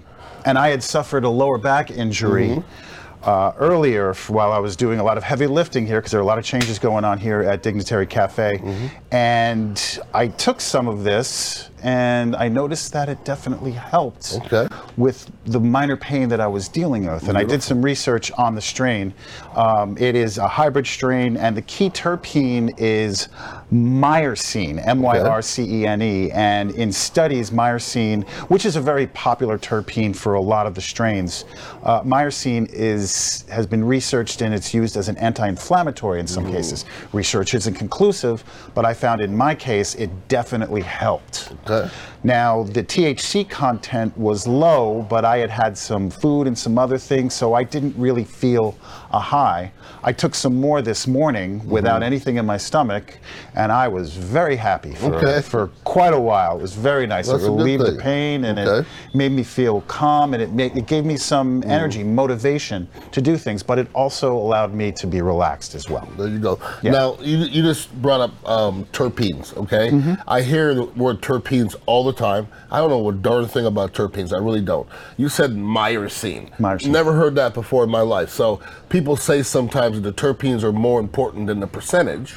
and 0.46 0.58
I 0.58 0.68
had 0.68 0.84
suffered 0.84 1.24
a 1.24 1.30
lower 1.30 1.58
back 1.58 1.90
injury. 1.90 2.50
Mm-hmm. 2.50 2.89
Uh, 3.22 3.52
earlier, 3.58 4.14
while 4.30 4.54
I 4.54 4.60
was 4.60 4.78
doing 4.78 5.00
a 5.00 5.04
lot 5.04 5.18
of 5.18 5.24
heavy 5.24 5.46
lifting 5.46 5.86
here, 5.86 6.00
because 6.00 6.12
there 6.12 6.22
are 6.22 6.24
a 6.24 6.26
lot 6.26 6.38
of 6.38 6.46
changes 6.46 6.80
going 6.80 7.04
on 7.04 7.18
here 7.18 7.42
at 7.42 7.62
Dignitary 7.62 8.08
Cafe, 8.08 8.60
Mm-hmm. 8.60 8.88
and 9.14 10.00
I 10.14 10.28
took 10.30 10.62
some 10.62 10.88
of 10.88 11.04
this, 11.04 11.70
and 11.84 12.34
I 12.38 12.48
noticed 12.48 12.94
that 12.94 13.10
it 13.10 13.26
definitely 13.26 13.72
helped 13.74 14.36
Okay. 14.46 14.74
with 14.96 15.30
the 15.46 15.60
minor 15.60 15.98
pain 15.98 16.30
that 16.30 16.40
I 16.40 16.48
was 16.48 16.70
dealing 16.70 17.06
with. 17.12 17.28
And 17.28 17.38
I 17.38 17.44
did 17.44 17.62
some 17.62 17.82
research 17.82 18.32
on 18.38 18.56
the 18.56 18.62
strain. 18.62 19.14
Um, 19.54 19.98
it 19.98 20.16
is 20.16 20.38
a 20.38 20.48
hybrid 20.48 20.88
strain, 20.88 21.36
and 21.36 21.58
the 21.58 21.62
key 21.64 21.90
terpene 21.90 22.74
is 22.78 23.28
myrcene, 23.72 24.86
M 24.86 25.02
Y 25.02 25.20
R 25.20 25.42
C 25.42 25.82
E 25.82 25.88
N 25.88 26.02
E. 26.02 26.32
And 26.32 26.72
in 26.72 26.92
studies, 26.92 27.52
myrcene, 27.52 28.28
which 28.50 28.66
is 28.66 28.76
a 28.76 28.82
very 28.82 29.08
popular 29.08 29.58
terpene 29.58 30.16
for 30.16 30.34
a 30.34 30.42
lot 30.42 30.66
of 30.66 30.76
the 30.76 30.82
strains, 30.82 31.46
uh, 31.84 32.02
myrcene 32.02 32.68
is 32.72 33.46
has 33.50 33.66
been 33.68 33.84
researched 33.84 34.42
and 34.42 34.54
it's 34.54 34.74
used 34.74 34.98
as 34.98 35.10
an 35.10 35.18
anti-inflammatory 35.18 36.20
in 36.20 36.28
some 36.28 36.46
cases. 36.52 36.86
Research 37.14 37.54
isn't 37.54 37.76
conclusive, 37.76 38.44
but 38.74 38.86
I 38.86 38.94
found 38.94 39.22
in 39.22 39.36
my 39.36 39.54
case 39.56 39.96
it 39.96 40.10
definitely 40.28 40.82
helped. 40.82 41.52
Okay. 41.70 41.90
Now, 42.24 42.64
the 42.64 42.84
THC 42.84 43.50
content 43.50 44.18
was 44.18 44.46
low, 44.46 45.06
but 45.10 45.24
I 45.24 45.38
had 45.38 45.50
had 45.50 45.78
some 45.78 46.10
food 46.10 46.48
and 46.48 46.58
some 46.58 46.78
other 46.78 46.98
things, 46.98 47.34
so 47.34 47.54
I 47.54 47.64
didn't 47.64 47.96
really 47.98 48.26
feel 48.26 48.78
a 49.12 49.20
high. 49.20 49.72
I 50.04 50.12
took 50.12 50.36
some 50.36 50.60
more 50.60 50.82
this 50.82 51.08
morning 51.08 51.40
Mm-hmm. 51.40 51.70
without 51.70 52.04
anything 52.04 52.38
in 52.38 52.46
my 52.46 52.58
stomach, 52.58 53.18
and 53.60 53.72
I 53.74 53.88
was 53.90 54.16
very 54.16 54.56
happy 54.56 54.94
for, 54.96 55.14
Okay. 55.16 55.42
for 55.42 55.68
quite 55.84 56.14
a 56.14 56.20
while. 56.32 56.58
It 56.58 56.62
was 56.62 56.74
very 56.74 57.06
nice. 57.06 57.28
That's 57.28 57.44
it 57.44 57.48
relieved 57.50 57.86
the 57.86 57.98
pain, 58.02 58.46
and 58.46 58.58
it 58.58 58.86
made 59.14 59.32
me 59.34 59.44
feel 59.44 59.82
calm, 59.82 60.34
and 60.34 60.42
it, 60.42 60.52
made, 60.54 60.78
it 60.78 60.88
gave 60.88 61.04
me 61.06 61.18
some 61.18 61.50
Mm. 61.62 61.70
energy, 61.78 62.04
motivation 62.04 62.88
to 63.12 63.22
do 63.22 63.36
things, 63.38 63.62
but 63.64 63.78
it 63.80 63.88
also 63.94 64.28
allowed 64.46 64.74
me 64.74 64.92
to 64.94 65.06
be 65.08 65.22
relaxed 65.22 65.76
as 65.76 65.90
well. 65.90 66.08
There 66.18 66.28
you 66.28 66.40
go. 66.40 66.60
Yeah. 66.82 66.92
Now, 66.92 67.18
you, 67.22 67.38
you 67.56 67.62
just 67.62 67.94
brought 68.02 68.22
up 68.22 68.32
um, 68.50 68.86
terpenes, 68.94 69.56
okay? 69.58 69.90
Mm-hmm. 69.92 70.14
I 70.28 70.42
hear 70.42 70.74
the 70.74 70.84
word 71.04 71.22
terpenes 71.22 71.76
all 71.86 72.04
the 72.06 72.14
time. 72.14 72.48
I 72.72 72.78
don't 72.80 72.90
know 72.92 73.10
a 73.10 73.14
darn 73.14 73.46
thing 73.48 73.66
about 73.66 73.94
terpenes. 73.94 74.32
I 74.32 74.38
really 74.38 74.62
don't. 74.62 74.88
You 75.18 75.28
said 75.28 75.52
myrcene. 75.52 76.50
Myrcene. 76.60 76.92
Never 76.92 77.14
heard 77.14 77.36
that 77.36 77.54
before 77.54 77.84
in 77.84 77.90
my 77.90 78.02
life. 78.02 78.30
So 78.30 78.60
people 78.90 79.18
say 79.18 79.42
sometimes 79.44 80.00
that 80.00 80.06
the 80.10 80.14
terpenes 80.28 80.64
are 80.64 80.72
more 80.72 81.00
important 81.00 81.48
than 81.48 81.60
the 81.60 81.68
percentage, 81.68 82.36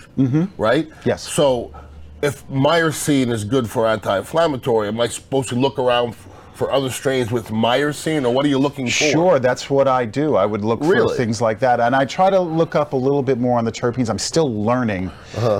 right? 0.59 0.89
Mm-hmm. 0.89 1.09
Yes. 1.13 1.29
So 1.31 1.75
if 2.23 2.49
myrcene 2.49 3.31
is 3.31 3.45
good 3.45 3.69
for 3.69 3.87
anti-inflammatory, 3.87 4.89
am 4.89 4.99
I 4.99 5.09
supposed 5.09 5.51
to 5.51 5.57
look 5.57 5.79
around 5.79 6.15
for 6.55 6.71
other 6.71 6.91
strains 6.91 7.31
with 7.33 7.49
myrcene, 7.49 8.25
or 8.27 8.31
what 8.31 8.45
are 8.45 8.49
you 8.49 8.59
looking 8.59 8.87
for? 8.87 8.93
Sure, 8.93 9.39
that's 9.39 9.71
what 9.71 9.89
I 9.89 10.05
do. 10.05 10.37
I 10.37 10.45
would 10.47 10.65
look 10.65 10.81
Really? 10.83 11.09
for 11.09 11.17
things 11.17 11.41
like 11.41 11.59
that. 11.61 11.81
And 11.81 11.97
I 11.97 12.05
try 12.05 12.29
to 12.31 12.39
look 12.41 12.75
up 12.75 12.93
a 12.93 12.97
little 12.97 13.23
bit 13.23 13.39
more 13.39 13.59
on 13.59 13.65
the 13.65 13.73
terpenes. 13.73 14.11
I'm 14.11 14.19
still 14.19 14.53
learning 14.63 15.11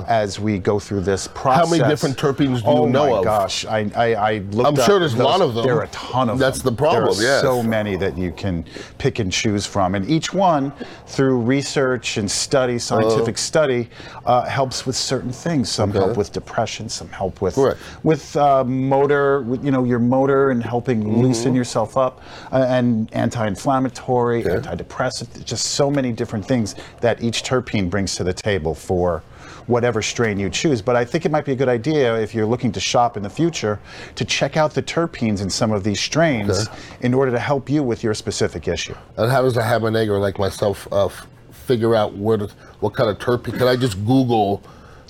as 0.07 0.39
we 0.39 0.59
go 0.59 0.79
through 0.79 1.01
this 1.01 1.29
process. 1.29 1.63
Uh-huh. 1.65 1.77
many 1.79 1.89
different 1.91 2.17
terpenes 2.19 2.63
do 2.63 2.71
you 2.83 2.89
know 2.89 3.05
of? 3.05 3.11
oh 3.13 3.17
my 3.19 3.25
gosh. 3.25 3.65
I, 3.67 3.91
I, 3.97 4.15
I 4.15 4.39
looked 4.51 4.69
I'm 4.69 4.79
up 4.79 4.87
sure 4.87 4.99
there's 4.99 5.15
a 5.15 5.23
lot 5.23 5.41
of 5.41 5.55
them. 5.55 5.65
There 5.65 5.77
are 5.77 5.85
a 5.85 5.89
ton 5.89 6.29
of 6.29 6.39
them. 6.39 6.39
That's 6.39 6.61
them. 6.63 6.75
the 6.75 6.79
problem, 6.79 7.17
There 7.17 7.27
are 7.27 7.35
yes. 7.37 7.41
so 7.43 7.63
many 7.63 7.97
that 7.97 8.19
you 8.19 8.33
can 8.33 8.65
pick 8.99 9.19
and 9.19 9.33
choose 9.33 9.65
from. 9.67 9.95
And 9.95 10.09
each 10.11 10.35
one, 10.35 10.73
through 11.07 11.39
research 11.41 12.17
and 12.19 12.31
study, 12.31 12.79
scientific 12.79 13.39
study, 13.39 13.89
uh, 14.27 14.45
helps 14.45 14.85
with 14.87 14.97
certain 14.97 15.33
things. 15.33 15.71
Some 15.71 15.91
Uh-huh. 15.91 15.99
Okay. 15.99 16.07
help 16.07 16.17
with 16.19 16.33
depression, 16.33 16.89
some 16.89 17.09
help 17.09 17.41
with, 17.41 17.55
Correct. 17.55 17.79
with 18.03 18.37
uh, 18.37 18.65
motor, 18.65 19.43
with, 19.43 19.65
you 19.65 19.71
know, 19.71 19.85
your 19.85 19.99
motor 19.99 20.51
and 20.51 20.63
helping 20.63 20.92
helping 20.95 21.23
loosen 21.23 21.55
yourself 21.55 21.97
up, 21.97 22.21
uh, 22.53 22.65
and 22.69 23.13
anti-inflammatory, 23.15 24.43
antidepressant. 24.45 25.45
Just 25.45 25.73
so 25.73 25.91
many 25.91 26.13
different 26.13 26.45
things 26.45 26.75
that 27.01 27.23
each 27.23 27.43
terpene 27.43 27.89
brings 27.89 28.17
to 28.17 28.25
the 28.25 28.33
table 28.33 28.75
for 28.75 29.23
whatever 29.67 30.03
strain 30.03 30.39
you 30.41 30.51
choose. 30.51 30.83
But 30.83 30.97
I 30.97 31.05
think 31.05 31.25
it 31.25 31.31
might 31.31 31.45
be 31.45 31.53
a 31.53 31.57
good 31.57 31.69
idea 31.69 32.17
if 32.21 32.35
you're 32.35 32.47
looking 32.47 32.73
to 32.73 32.81
shop 32.81 33.17
in 33.17 33.23
the 33.23 33.31
future 33.31 33.79
to 34.17 34.25
check 34.25 34.57
out 34.57 34.75
the 34.75 34.83
terpenes 34.83 35.41
in 35.41 35.49
some 35.49 35.71
of 35.71 35.85
these 35.85 36.01
strains 36.01 36.69
in 37.01 37.15
order 37.15 37.31
to 37.31 37.39
help 37.39 37.71
you 37.71 37.83
with 37.83 38.03
your 38.03 38.15
specific 38.15 38.67
issue. 38.67 38.95
And 39.17 39.31
how 39.31 39.43
does 39.43 39.57
a 39.57 39.63
habanero 39.63 40.21
like 40.21 40.39
myself 40.39 40.89
uh, 40.93 41.07
f- 41.07 41.27
figure 41.51 41.95
out 41.95 42.17
where 42.17 42.39
to, 42.39 42.49
what 42.81 42.95
kind 42.95 43.09
of 43.09 43.19
terpene? 43.19 43.57
Can 43.57 43.69
I 43.69 43.77
just 43.77 44.05
Google 44.05 44.63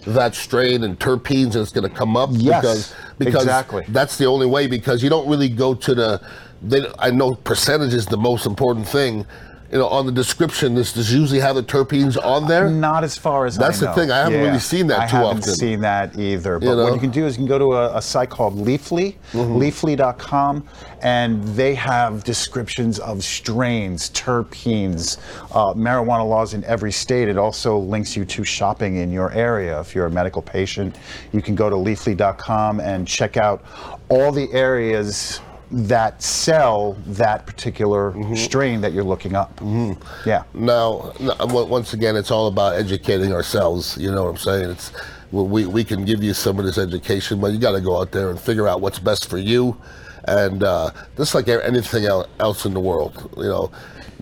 that 0.07 0.35
strain 0.35 0.85
and 0.85 0.99
terpenes 0.99 1.55
it's 1.57 1.71
going 1.71 1.89
to 1.89 1.95
come 1.95 2.17
up? 2.17 2.31
Yes, 2.33 2.61
because, 2.61 2.95
because 3.19 3.43
exactly. 3.43 3.85
That's 3.89 4.19
the 4.19 4.27
only 4.27 4.47
way 4.47 4.67
because 4.67 5.03
you 5.03 5.11
don't 5.11 5.29
really 5.29 5.49
go 5.49 5.75
to 5.75 5.95
the. 5.95 6.21
They, 6.63 6.85
I 6.99 7.11
know 7.11 7.35
percentage 7.35 7.93
is 7.93 8.07
the 8.07 8.17
most 8.17 8.47
important 8.47 8.89
thing. 8.89 9.27
You 9.73 9.79
know, 9.79 9.89
on 9.89 10.05
the 10.05 10.13
description, 10.13 10.75
this 10.75 10.93
does 10.93 11.11
usually 11.15 11.41
have 11.41 11.57
the 11.57 11.63
terpenes 11.63 12.23
on 12.23 12.47
there. 12.47 12.69
Not 12.69 13.05
as 13.05 13.17
far 13.17 13.47
as 13.47 13.57
That's 13.57 13.83
I 13.83 13.87
the 13.87 13.93
thing, 13.95 14.11
I 14.11 14.19
haven't 14.19 14.39
really 14.39 14.59
seen 14.59 14.87
that 14.89 15.01
I 15.01 15.07
too 15.07 15.17
haven't 15.17 15.39
often. 15.39 15.55
seen 15.55 15.81
that 15.81 16.19
either. 16.19 16.59
But 16.59 16.67
You 16.67 16.77
know? 16.77 16.85
what 16.85 16.93
you 16.93 17.01
can 17.01 17.11
do 17.11 17.25
is 17.25 17.39
you 17.39 17.39
can 17.39 17.47
go 17.47 17.59
to 17.59 17.73
a, 17.73 17.97
a 17.97 18.03
site 18.03 18.29
called 18.29 18.55
Leafly, 18.59 19.15
Mm-hmm. 19.33 19.57
leafly.com, 19.57 20.69
and 21.03 21.43
they 21.57 21.75
have 21.75 22.23
descriptions 22.23 22.99
of 22.99 23.25
strains, 23.25 24.11
terpenes, 24.11 25.17
uh, 25.53 25.73
marijuana 25.73 26.29
laws 26.29 26.53
in 26.53 26.63
every 26.65 26.93
state. 26.93 27.29
It 27.29 27.39
also 27.39 27.79
links 27.79 28.15
you 28.15 28.27
to 28.27 28.45
shopping 28.45 28.97
in 28.97 29.11
your 29.11 29.33
area. 29.33 29.81
If 29.81 29.95
you're 29.95 30.05
a 30.07 30.11
medical 30.11 30.43
patient, 30.43 30.97
you 31.33 31.41
can 31.41 31.55
go 31.55 31.71
to 31.71 31.77
leafly.com 31.77 32.81
and 32.81 33.09
check 33.09 33.39
out 33.39 33.65
all 34.11 34.33
the 34.33 34.53
areas 34.53 35.41
that 35.73 36.23
sell 36.23 36.93
that 37.07 37.47
particular 37.47 38.13
Mm-hmm. 38.13 38.35
strain 38.35 38.81
that 38.83 38.93
you're 38.93 39.05
looking 39.05 39.35
up. 39.35 39.59
Yeah. 40.27 40.45
Now, 40.55 41.13
once 41.41 41.95
again, 41.95 42.15
it's 42.17 42.31
all 42.31 42.47
about 42.47 42.75
educating 42.77 43.33
ourselves. 43.33 43.97
You 43.99 44.11
know 44.13 44.25
what 44.25 44.31
I'm 44.31 44.37
saying? 44.37 44.71
It's 44.71 44.93
we 45.31 45.65
we 45.67 45.83
can 45.83 46.05
give 46.05 46.23
you 46.23 46.35
some 46.35 46.59
of 46.59 46.67
this 46.67 46.77
education, 46.79 47.41
but 47.41 47.53
you 47.53 47.59
got 47.59 47.73
to 47.73 47.81
go 47.81 47.99
out 48.01 48.13
there 48.13 48.29
and 48.31 48.39
figure 48.39 48.69
out 48.69 48.81
what's 48.83 48.99
best 48.99 49.31
for 49.31 49.39
you. 49.39 49.77
And 50.29 50.63
uh, 50.63 50.91
just 51.17 51.35
like 51.35 51.49
anything 51.49 52.05
el- 52.05 52.29
else 52.39 52.65
in 52.67 52.75
the 52.75 52.81
world, 52.81 53.31
you 53.37 53.45
know, 53.45 53.73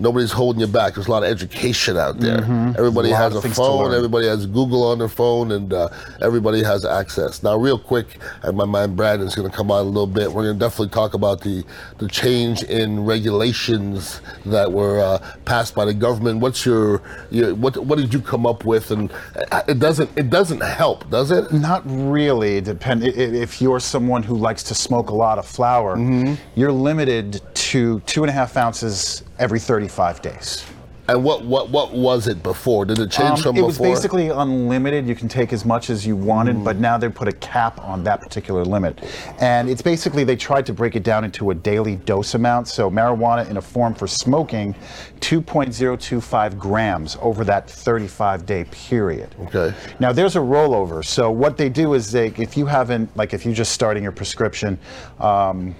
nobody's 0.01 0.31
holding 0.31 0.59
you 0.59 0.67
back. 0.67 0.95
There's 0.95 1.07
a 1.07 1.11
lot 1.11 1.23
of 1.23 1.29
education 1.29 1.97
out 1.97 2.19
there. 2.19 2.43
Everybody 2.77 3.09
Mm-hmm. 3.09 3.13
A 3.13 3.17
has 3.17 3.35
a 3.35 3.41
phone. 3.49 3.93
Everybody 3.93 4.27
has 4.27 4.45
Google 4.45 4.83
on 4.83 4.99
their 4.99 5.07
phone, 5.07 5.51
and 5.51 5.73
uh, 5.73 5.89
everybody 6.21 6.63
has 6.63 6.85
access. 6.85 7.43
Now, 7.43 7.55
real 7.57 7.77
quick, 7.79 8.07
and 8.43 8.57
my 8.57 8.65
man 8.65 8.95
Brandon's 8.95 9.35
going 9.35 9.49
to 9.49 9.55
come 9.55 9.71
on 9.71 9.81
a 9.81 9.89
little 9.89 10.07
bit. 10.07 10.31
We're 10.31 10.43
going 10.43 10.59
to 10.59 10.59
definitely 10.59 10.89
talk 10.89 11.13
about 11.13 11.41
the 11.41 11.63
the 11.99 12.07
change 12.07 12.63
in 12.63 13.05
regulations 13.05 14.21
that 14.45 14.71
were 14.71 14.99
uh, 14.99 15.17
passed 15.45 15.75
by 15.75 15.85
the 15.85 15.93
government. 15.93 16.39
What's 16.39 16.65
your, 16.65 17.01
your 17.29 17.53
what 17.55 17.77
what 17.77 17.97
did 17.97 18.13
you 18.13 18.21
come 18.21 18.45
up 18.45 18.65
with? 18.65 18.91
And 18.91 19.11
uh, 19.51 19.61
it 19.67 19.79
doesn't 19.79 20.09
it 20.17 20.29
doesn't 20.29 20.61
help, 20.61 21.09
does 21.09 21.31
it? 21.31 21.51
Not 21.51 21.81
really. 21.85 22.61
Depend 22.61 23.03
if 23.03 23.61
you're 23.61 23.79
someone 23.79 24.23
who 24.23 24.35
likes 24.35 24.63
to 24.63 24.75
smoke 24.75 25.09
a 25.09 25.15
lot 25.15 25.37
of 25.39 25.45
flower, 25.45 25.95
Mm-hmm. 25.97 26.35
you're 26.59 26.71
limited 26.71 27.41
to 27.53 27.99
two 28.01 28.23
and 28.23 28.29
a 28.29 28.33
half 28.33 28.57
ounces 28.57 29.23
every 29.41 29.59
35 29.59 30.21
days. 30.21 30.63
And 31.09 31.23
what 31.25 31.43
what 31.43 31.69
what 31.71 31.93
was 31.93 32.27
it 32.27 32.41
before? 32.43 32.85
Did 32.85 32.99
it 32.99 33.09
change 33.11 33.39
Um, 33.39 33.43
from 33.43 33.57
it 33.57 33.63
was 33.63 33.79
basically 33.79 34.29
unlimited. 34.29 35.07
You 35.07 35.15
can 35.15 35.27
take 35.27 35.51
as 35.51 35.65
much 35.65 35.89
as 35.89 36.05
you 36.05 36.15
wanted, 36.15 36.57
Mm. 36.57 36.63
but 36.63 36.77
now 36.77 36.97
they 36.97 37.09
put 37.09 37.27
a 37.27 37.31
cap 37.33 37.81
on 37.83 38.03
that 38.03 38.21
particular 38.21 38.63
limit. 38.63 38.99
And 39.39 39.67
it's 39.67 39.81
basically 39.81 40.23
they 40.23 40.35
tried 40.37 40.65
to 40.67 40.73
break 40.73 40.95
it 40.95 41.03
down 41.03 41.25
into 41.25 41.49
a 41.49 41.55
daily 41.55 41.95
dose 41.95 42.35
amount. 42.35 42.67
So 42.67 42.89
marijuana 42.89 43.49
in 43.49 43.57
a 43.57 43.61
form 43.61 43.93
for 43.95 44.07
smoking, 44.07 44.75
2.025 45.21 46.57
grams 46.57 47.17
over 47.19 47.43
that 47.45 47.69
35 47.69 48.45
day 48.45 48.65
period. 48.71 49.35
Okay. 49.47 49.73
Now 49.99 50.13
there's 50.13 50.35
a 50.35 50.39
rollover. 50.39 51.03
So 51.03 51.31
what 51.31 51.57
they 51.57 51.67
do 51.67 51.93
is 51.95 52.11
they, 52.11 52.27
if 52.37 52.55
you 52.55 52.67
haven't, 52.67 53.09
like 53.17 53.33
if 53.33 53.43
you're 53.43 53.55
just 53.55 53.71
starting 53.73 54.03
your 54.03 54.11
prescription, 54.13 54.77
um, 55.19 55.75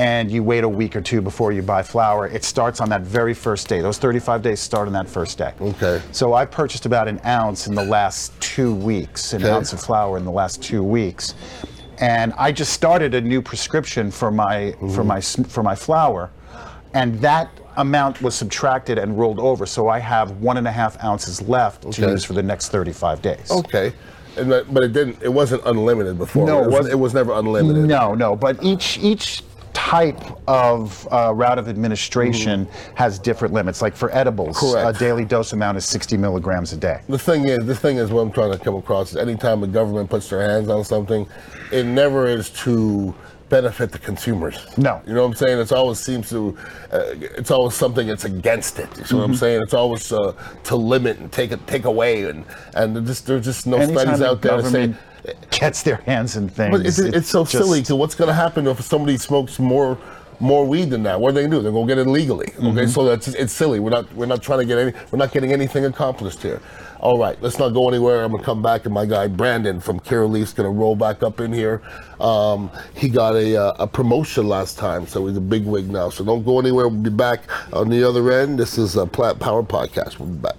and 0.00 0.30
you 0.30 0.42
wait 0.42 0.64
a 0.64 0.68
week 0.68 0.96
or 0.96 1.02
two 1.02 1.20
before 1.20 1.52
you 1.52 1.60
buy 1.60 1.82
flour, 1.82 2.26
it 2.26 2.42
starts 2.42 2.80
on 2.80 2.88
that 2.88 3.02
very 3.02 3.34
first 3.34 3.68
day. 3.68 3.82
Those 3.82 3.98
35 3.98 4.40
days 4.40 4.58
start 4.58 4.86
on 4.86 4.94
that 4.94 5.06
first 5.06 5.36
day. 5.36 5.52
Okay. 5.60 6.00
So 6.10 6.32
I 6.32 6.46
purchased 6.46 6.86
about 6.86 7.06
an 7.06 7.20
ounce 7.26 7.66
in 7.66 7.74
the 7.74 7.84
last 7.84 8.32
two 8.40 8.74
weeks, 8.74 9.34
an 9.34 9.42
Okay. 9.42 9.52
ounce 9.52 9.74
of 9.74 9.80
flour 9.80 10.16
in 10.16 10.24
the 10.24 10.30
last 10.30 10.62
two 10.62 10.82
weeks, 10.82 11.34
and 11.98 12.32
I 12.38 12.50
just 12.50 12.72
started 12.72 13.14
a 13.14 13.20
new 13.20 13.42
prescription 13.42 14.10
for 14.10 14.30
my 14.30 14.72
for 14.72 15.04
mm-hmm. 15.04 15.06
my 15.06 15.20
for 15.20 15.62
my 15.62 15.74
flour, 15.74 16.30
and 16.94 17.20
that 17.20 17.50
amount 17.76 18.22
was 18.22 18.34
subtracted 18.34 18.96
and 18.96 19.18
rolled 19.18 19.38
over. 19.38 19.66
So 19.66 19.88
I 19.88 19.98
have 19.98 20.30
one 20.40 20.56
and 20.56 20.66
a 20.66 20.72
half 20.72 21.02
ounces 21.04 21.42
left 21.42 21.92
to 21.92 22.00
use 22.00 22.24
for 22.24 22.32
the 22.32 22.42
next 22.42 22.70
35 22.70 23.20
days. 23.20 23.50
Okay. 23.50 23.92
And 24.38 24.48
but 24.48 24.82
it 24.82 24.92
didn't. 24.92 25.22
It 25.22 25.28
wasn't 25.28 25.62
unlimited 25.66 26.16
before. 26.16 26.46
No, 26.46 26.62
it 26.62 26.64
it 26.64 26.70
was, 26.70 26.88
it 26.88 26.98
was 26.98 27.12
never 27.12 27.32
unlimited. 27.32 27.84
No, 27.84 28.14
no, 28.14 28.34
but 28.34 28.62
each 28.62 28.96
each 28.98 29.42
type 29.72 30.20
of 30.48 31.06
uh, 31.12 31.32
route 31.34 31.58
of 31.58 31.68
administration 31.68 32.68
has 32.94 33.18
different 33.18 33.54
limits. 33.54 33.82
Like 33.82 33.96
for 33.96 34.14
edibles, 34.14 34.58
Correct. 34.58 34.96
a 34.96 34.98
daily 34.98 35.24
dose 35.24 35.52
amount 35.52 35.78
is 35.78 35.84
60 35.84 36.16
milligrams 36.16 36.72
a 36.72 36.76
day. 36.76 37.00
The 37.08 37.18
thing 37.18 37.44
is, 37.48 37.58
the 37.66 37.74
thing 37.74 37.96
is, 37.96 38.10
what 38.10 38.22
I'm 38.22 38.32
trying 38.32 38.52
to 38.52 38.58
come 38.58 38.76
across 38.76 39.10
is 39.10 39.16
anytime 39.16 39.60
the 39.60 39.66
government 39.66 40.10
puts 40.10 40.28
their 40.28 40.42
hands 40.42 40.68
on 40.68 40.84
something, 40.84 41.26
it 41.72 41.86
never 41.86 42.26
is 42.26 42.50
to 42.50 43.14
benefit 43.50 43.90
the 43.90 43.98
consumers. 43.98 44.64
No. 44.78 45.02
You 45.06 45.14
know 45.14 45.22
what 45.22 45.30
I'm 45.30 45.34
saying? 45.34 45.58
It's 45.58 45.72
always 45.72 45.98
seems 45.98 46.30
to, 46.30 46.56
uh, 46.92 47.02
it's 47.36 47.50
always 47.50 47.74
something 47.74 48.06
that's 48.06 48.24
against 48.24 48.78
it. 48.78 48.88
You 48.96 49.04
see 49.04 49.16
what 49.16 49.24
I'm 49.24 49.34
saying? 49.34 49.60
It's 49.62 49.74
always 49.74 50.10
uh, 50.12 50.32
to 50.64 50.76
limit 50.76 51.18
and 51.18 51.30
take 51.30 51.52
it, 51.52 51.66
take 51.66 51.84
away, 51.84 52.24
and 52.24 52.44
and 52.74 52.96
there's 52.96 53.06
just 53.06 53.26
there's 53.26 53.44
just 53.44 53.66
no 53.66 53.76
Anytime 53.76 54.06
studies 54.06 54.22
out 54.22 54.40
there 54.40 54.56
to 54.58 54.70
say. 54.70 54.94
Gets 55.50 55.82
their 55.82 55.96
hands 55.96 56.36
in 56.36 56.48
things. 56.48 56.76
But 56.76 56.86
it's, 56.86 56.98
it's 56.98 57.28
so 57.28 57.44
just- 57.44 57.52
silly. 57.52 57.80
Cause 57.80 57.92
what's 57.92 58.14
going 58.14 58.28
to 58.28 58.34
happen 58.34 58.66
if 58.66 58.80
somebody 58.82 59.16
smokes 59.16 59.58
more 59.58 59.98
more 60.42 60.64
weed 60.66 60.88
than 60.88 61.02
that? 61.02 61.20
What 61.20 61.28
are 61.28 61.32
they 61.32 61.40
going 61.42 61.50
to 61.50 61.56
do? 61.58 61.62
They're 61.62 61.70
going 61.72 61.86
to 61.86 61.94
get 61.94 62.00
it 62.00 62.08
legally. 62.10 62.46
Okay, 62.56 62.62
Mm-hmm. 62.66 62.86
so 62.88 63.04
that's 63.04 63.28
it's 63.28 63.52
silly. 63.52 63.78
We're 63.78 63.90
not 63.90 64.10
we're 64.14 64.24
not 64.26 64.42
trying 64.42 64.60
to 64.60 64.64
get 64.64 64.78
any. 64.78 64.92
We're 65.10 65.18
not 65.18 65.32
getting 65.32 65.52
anything 65.52 65.84
accomplished 65.84 66.40
here. 66.42 66.60
All 67.00 67.18
right, 67.18 67.40
let's 67.42 67.58
not 67.58 67.70
go 67.70 67.88
anywhere. 67.88 68.24
I'm 68.24 68.30
gonna 68.32 68.42
come 68.44 68.62
back, 68.62 68.84
and 68.84 68.92
my 68.92 69.06
guy 69.06 69.26
Brandon 69.26 69.80
from 69.80 70.00
Curaleaf's 70.00 70.52
gonna 70.52 70.70
roll 70.70 70.94
back 70.96 71.22
up 71.22 71.40
in 71.40 71.50
here. 71.52 71.80
Um, 72.20 72.70
he 72.94 73.08
got 73.08 73.34
a 73.36 73.56
uh, 73.56 73.72
a 73.78 73.86
promotion 73.86 74.48
last 74.48 74.76
time, 74.78 75.06
so 75.06 75.26
he's 75.26 75.36
a 75.36 75.40
big 75.42 75.64
wig 75.66 75.90
now. 75.90 76.10
So 76.10 76.24
don't 76.24 76.42
go 76.44 76.58
anywhere. 76.58 76.88
We'll 76.88 77.00
be 77.02 77.08
back 77.10 77.44
on 77.74 77.88
the 77.88 78.06
other 78.06 78.30
end. 78.32 78.58
This 78.58 78.76
is 78.78 78.96
a 78.96 79.06
Plant 79.06 79.40
Power 79.40 79.62
Podcast. 79.62 80.18
We'll 80.18 80.28
be 80.28 80.36
back. 80.38 80.56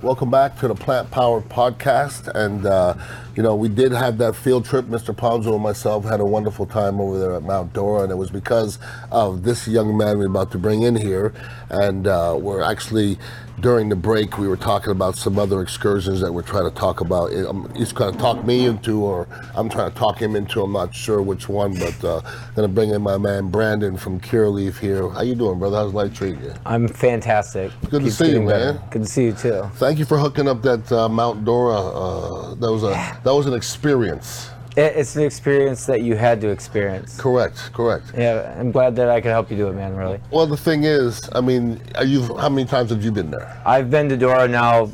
Welcome 0.00 0.30
back 0.30 0.56
to 0.60 0.68
the 0.68 0.76
Plant 0.76 1.10
Power 1.10 1.40
Podcast. 1.40 2.28
And, 2.28 2.64
uh, 2.64 2.94
you 3.38 3.44
know, 3.44 3.54
we 3.54 3.68
did 3.68 3.92
have 3.92 4.18
that 4.18 4.34
field 4.34 4.64
trip. 4.64 4.86
Mr. 4.86 5.14
Ponzo 5.14 5.54
and 5.54 5.62
myself 5.62 6.04
had 6.04 6.18
a 6.18 6.24
wonderful 6.24 6.66
time 6.66 7.00
over 7.00 7.20
there 7.20 7.34
at 7.36 7.44
Mount 7.44 7.72
Dora. 7.72 8.02
And 8.02 8.10
it 8.10 8.16
was 8.16 8.32
because 8.32 8.80
of 9.12 9.44
this 9.44 9.68
young 9.68 9.96
man 9.96 10.18
we're 10.18 10.26
about 10.26 10.50
to 10.50 10.58
bring 10.58 10.82
in 10.82 10.96
here. 10.96 11.32
And 11.70 12.08
uh, 12.08 12.36
we're 12.36 12.62
actually, 12.62 13.16
during 13.60 13.90
the 13.90 13.94
break, 13.96 14.38
we 14.38 14.48
were 14.48 14.56
talking 14.56 14.90
about 14.90 15.14
some 15.14 15.38
other 15.38 15.62
excursions 15.62 16.20
that 16.20 16.32
we're 16.32 16.42
trying 16.42 16.68
to 16.68 16.74
talk 16.74 17.00
about. 17.00 17.32
Um, 17.32 17.72
He's 17.76 17.92
going 17.92 18.12
to 18.12 18.18
talk 18.18 18.44
me 18.44 18.64
into, 18.64 19.04
or 19.04 19.28
I'm 19.54 19.68
trying 19.68 19.92
to 19.92 19.96
talk 19.96 20.20
him 20.20 20.34
into. 20.34 20.60
I'm 20.62 20.72
not 20.72 20.92
sure 20.92 21.22
which 21.22 21.48
one, 21.48 21.74
but 21.74 22.04
uh, 22.04 22.20
going 22.56 22.68
to 22.68 22.74
bring 22.74 22.90
in 22.90 23.02
my 23.02 23.18
man 23.18 23.50
Brandon 23.50 23.96
from 23.96 24.18
Curaleaf 24.18 24.78
here. 24.78 25.08
How 25.10 25.22
you 25.22 25.36
doing, 25.36 25.60
brother? 25.60 25.76
How's 25.76 25.94
life 25.94 26.12
treating 26.12 26.42
you? 26.42 26.54
I'm 26.66 26.88
fantastic. 26.88 27.70
Good 27.88 28.02
to 28.02 28.10
see 28.10 28.24
you, 28.26 28.32
getting 28.32 28.48
better. 28.48 28.72
man. 28.74 28.82
Good 28.90 29.02
to 29.02 29.08
see 29.08 29.24
you 29.26 29.32
too. 29.32 29.62
Thank 29.74 30.00
you 30.00 30.04
for 30.06 30.18
hooking 30.18 30.48
up 30.48 30.62
that 30.62 30.90
uh, 30.90 31.08
Mount 31.08 31.44
Dora. 31.44 31.76
Uh, 31.76 32.54
that 32.54 32.72
was 32.72 32.82
a 32.82 33.20
that 33.28 33.34
was 33.34 33.46
an 33.46 33.52
experience. 33.52 34.48
It's 34.74 35.16
an 35.16 35.24
experience 35.24 35.84
that 35.86 36.02
you 36.02 36.16
had 36.16 36.40
to 36.40 36.48
experience. 36.48 37.20
Correct, 37.20 37.70
correct. 37.74 38.12
Yeah, 38.16 38.56
I'm 38.58 38.70
glad 38.70 38.96
that 38.96 39.10
I 39.10 39.20
could 39.20 39.32
help 39.32 39.50
you 39.50 39.56
do 39.56 39.68
it, 39.68 39.74
man. 39.74 39.94
Really. 39.94 40.18
Well, 40.30 40.46
the 40.46 40.56
thing 40.56 40.84
is, 40.84 41.28
I 41.34 41.42
mean, 41.42 41.82
are 41.96 42.04
you? 42.04 42.22
How 42.36 42.48
many 42.48 42.66
times 42.66 42.88
have 42.90 43.04
you 43.04 43.12
been 43.12 43.30
there? 43.30 43.60
I've 43.66 43.90
been 43.90 44.08
to 44.08 44.16
Dora 44.16 44.48
now 44.48 44.90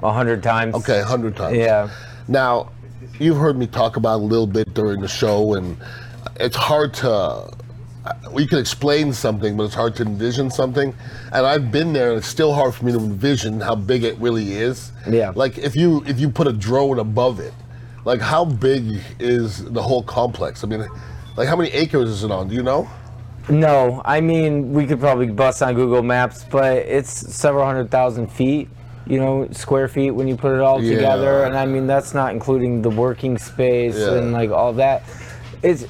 a 0.00 0.12
hundred 0.12 0.44
times. 0.44 0.76
Okay, 0.76 1.00
a 1.00 1.04
hundred 1.04 1.34
times. 1.34 1.56
Yeah. 1.56 1.90
Now, 2.28 2.70
you've 3.18 3.38
heard 3.38 3.56
me 3.56 3.66
talk 3.66 3.96
about 3.96 4.20
a 4.20 4.24
little 4.24 4.46
bit 4.46 4.74
during 4.74 5.00
the 5.00 5.08
show, 5.08 5.54
and 5.54 5.76
it's 6.36 6.56
hard 6.56 6.94
to. 6.94 7.52
We 8.32 8.46
can 8.46 8.58
explain 8.58 9.12
something, 9.12 9.56
but 9.56 9.64
it's 9.64 9.74
hard 9.74 9.96
to 9.96 10.02
envision 10.04 10.50
something. 10.50 10.94
And 11.32 11.46
I've 11.46 11.72
been 11.72 11.92
there, 11.92 12.10
and 12.10 12.18
it's 12.18 12.28
still 12.28 12.52
hard 12.52 12.74
for 12.74 12.84
me 12.84 12.92
to 12.92 12.98
envision 12.98 13.60
how 13.60 13.74
big 13.74 14.04
it 14.04 14.18
really 14.18 14.52
is. 14.52 14.92
Yeah. 15.08 15.32
Like 15.34 15.58
if 15.58 15.74
you 15.74 16.04
if 16.06 16.20
you 16.20 16.28
put 16.28 16.46
a 16.46 16.52
drone 16.52 16.98
above 16.98 17.40
it, 17.40 17.54
like 18.04 18.20
how 18.20 18.44
big 18.44 19.00
is 19.18 19.64
the 19.64 19.82
whole 19.82 20.02
complex? 20.02 20.64
I 20.64 20.66
mean, 20.68 20.86
like 21.36 21.48
how 21.48 21.56
many 21.56 21.70
acres 21.70 22.08
is 22.08 22.24
it 22.24 22.30
on? 22.30 22.48
Do 22.48 22.54
you 22.54 22.62
know? 22.62 22.88
No, 23.48 24.02
I 24.04 24.20
mean 24.20 24.72
we 24.72 24.86
could 24.86 25.00
probably 25.00 25.26
bust 25.26 25.62
on 25.62 25.74
Google 25.74 26.02
Maps, 26.02 26.44
but 26.44 26.76
it's 26.78 27.10
several 27.34 27.64
hundred 27.64 27.90
thousand 27.90 28.28
feet. 28.28 28.68
you 29.04 29.18
know, 29.18 29.48
square 29.50 29.88
feet 29.88 30.12
when 30.12 30.28
you 30.28 30.36
put 30.36 30.54
it 30.54 30.60
all 30.60 30.80
Yeah. 30.80 30.94
together. 30.94 31.42
And 31.42 31.56
I 31.56 31.66
mean, 31.66 31.88
that's 31.88 32.14
not 32.14 32.32
including 32.32 32.82
the 32.82 32.88
working 32.90 33.36
space 33.36 33.96
Yeah. 33.98 34.14
and 34.14 34.32
like 34.32 34.50
all 34.52 34.72
that. 34.74 35.02
It's 35.60 35.84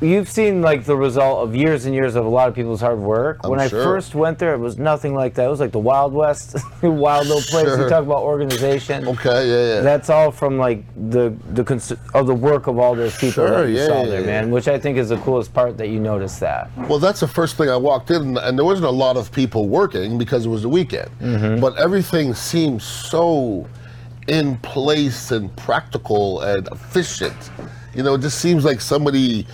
you've 0.00 0.28
seen 0.28 0.60
like 0.60 0.84
the 0.84 0.96
result 0.96 1.46
of 1.46 1.56
years 1.56 1.86
and 1.86 1.94
years 1.94 2.14
of 2.16 2.24
a 2.24 2.28
lot 2.28 2.48
of 2.48 2.54
people's 2.54 2.80
hard 2.80 2.98
work. 2.98 3.40
I'm 3.44 3.50
when 3.50 3.60
I 3.60 3.68
first 3.68 4.14
went 4.14 4.38
there, 4.38 4.54
it 4.54 4.58
was 4.58 4.78
nothing 4.78 5.14
like 5.14 5.34
that. 5.34 5.46
It 5.46 5.48
was 5.48 5.60
like 5.60 5.72
the 5.72 5.78
Wild 5.78 6.12
West, 6.12 6.56
wild 6.82 7.26
little 7.26 7.42
place. 7.42 7.66
Sure. 7.66 7.82
You 7.82 7.88
talk 7.88 8.04
about 8.04 8.18
organization. 8.18 9.06
Okay, 9.08 9.48
yeah, 9.48 9.74
yeah. 9.76 9.80
That's 9.80 10.10
all 10.10 10.30
from 10.30 10.58
like 10.58 10.84
the 11.10 11.34
the 11.52 11.64
cons- 11.64 11.92
of 12.14 12.26
the 12.26 12.34
work 12.34 12.66
of 12.66 12.78
all 12.78 12.94
those 12.94 13.14
people 13.14 13.46
Sure, 13.46 13.62
that 13.62 13.68
you 13.68 13.76
yeah, 13.76 13.86
saw 13.86 14.02
yeah, 14.02 14.08
there, 14.08 14.20
yeah. 14.20 14.26
man. 14.26 14.50
Which 14.50 14.68
I 14.68 14.78
think 14.78 14.98
is 14.98 15.08
the 15.08 15.18
coolest 15.18 15.54
part 15.54 15.76
that 15.78 15.88
you 15.88 16.00
noticed 16.00 16.40
that. 16.40 16.70
Well, 16.88 16.98
that's 16.98 17.20
the 17.20 17.28
first 17.28 17.56
thing 17.56 17.70
I 17.70 17.76
walked 17.76 18.10
in, 18.10 18.36
and 18.38 18.58
there 18.58 18.64
wasn't 18.64 18.88
a 18.88 18.90
lot 18.90 19.16
of 19.16 19.32
people 19.32 19.68
working 19.68 20.18
because 20.18 20.46
it 20.46 20.48
was 20.50 20.62
the 20.62 20.68
weekend. 20.68 21.10
Mm-hmm. 21.20 21.60
But 21.60 21.78
everything 21.78 22.34
seemed 22.34 22.82
so 22.82 23.66
in 24.28 24.56
place 24.58 25.30
and 25.30 25.54
practical 25.56 26.40
and 26.40 26.68
efficient. 26.68 27.50
You 27.94 28.02
know, 28.02 28.14
it 28.14 28.20
just 28.20 28.40
seems 28.40 28.64
like 28.64 28.80
somebody 28.80 29.46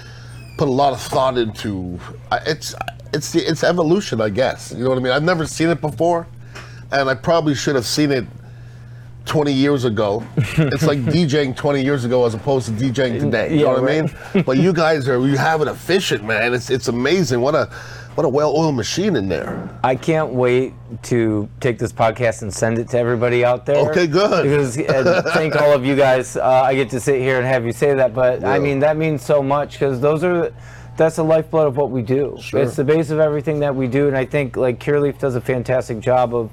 put 0.56 0.68
a 0.68 0.70
lot 0.70 0.92
of 0.92 1.00
thought 1.00 1.38
into. 1.38 1.98
It's 2.46 2.74
it's 3.12 3.32
the 3.32 3.40
it's 3.40 3.62
evolution, 3.64 4.20
I 4.20 4.28
guess. 4.30 4.72
You 4.72 4.84
know 4.84 4.90
what 4.90 4.98
I 4.98 5.02
mean? 5.02 5.12
I've 5.12 5.22
never 5.22 5.46
seen 5.46 5.68
it 5.68 5.80
before, 5.80 6.26
and 6.90 7.08
I 7.08 7.14
probably 7.14 7.54
should 7.54 7.74
have 7.74 7.86
seen 7.86 8.10
it. 8.12 8.26
20 9.24 9.52
years 9.52 9.84
ago. 9.84 10.24
It's 10.58 10.82
like 10.82 10.98
DJing 10.98 11.54
20 11.54 11.80
years 11.80 12.04
ago 12.04 12.26
as 12.26 12.34
opposed 12.34 12.66
to 12.66 12.72
DJing 12.72 13.20
today. 13.20 13.50
You 13.54 13.60
Yeah, 13.60 13.72
know 13.76 13.80
what 13.82 13.92
I 13.92 14.02
mean? 14.02 14.44
But 14.44 14.56
you 14.58 14.72
guys 14.72 15.08
are 15.08 15.24
you 15.24 15.36
have 15.36 15.62
it 15.62 15.68
efficient, 15.68 16.24
man. 16.24 16.52
It's 16.52 16.70
it's 16.70 16.88
amazing. 16.88 17.40
What 17.40 17.54
a 17.54 17.70
what 18.14 18.24
a 18.24 18.28
well-oiled 18.28 18.74
machine 18.74 19.16
in 19.16 19.28
there. 19.28 19.70
I 19.82 19.94
can't 19.96 20.32
wait 20.32 20.74
to 21.04 21.48
take 21.60 21.78
this 21.78 21.92
podcast 21.92 22.42
and 22.42 22.52
send 22.52 22.78
it 22.78 22.88
to 22.90 22.98
everybody 22.98 23.44
out 23.44 23.64
there. 23.66 23.88
Okay, 23.90 24.06
good. 24.06 24.42
Because 24.44 24.76
and 24.76 25.24
thank 25.32 25.56
all 25.56 25.72
of 25.72 25.84
you 25.84 25.96
guys. 25.96 26.36
Uh, 26.36 26.44
I 26.66 26.74
get 26.74 26.90
to 26.90 27.00
sit 27.00 27.20
here 27.20 27.38
and 27.38 27.46
have 27.46 27.64
you 27.64 27.72
say 27.72 27.94
that, 27.94 28.14
but 28.14 28.44
I 28.44 28.58
mean 28.58 28.80
that 28.80 28.96
means 28.96 29.22
so 29.24 29.42
much 29.42 29.72
because 29.72 30.00
those 30.00 30.22
are 30.24 30.52
that's 30.98 31.16
the 31.16 31.24
lifeblood 31.24 31.66
of 31.68 31.76
what 31.78 31.90
we 31.90 32.02
do. 32.02 32.36
Sure. 32.40 32.60
It's 32.62 32.76
the 32.76 32.84
base 32.84 33.08
of 33.10 33.18
everything 33.18 33.60
that 33.60 33.74
we 33.74 33.88
do, 33.88 34.08
and 34.08 34.16
I 34.16 34.26
think 34.26 34.56
like 34.58 34.78
Curaleaf 34.78 35.18
does 35.18 35.34
a 35.34 35.40
fantastic 35.40 36.00
job 36.00 36.34
of 36.34 36.50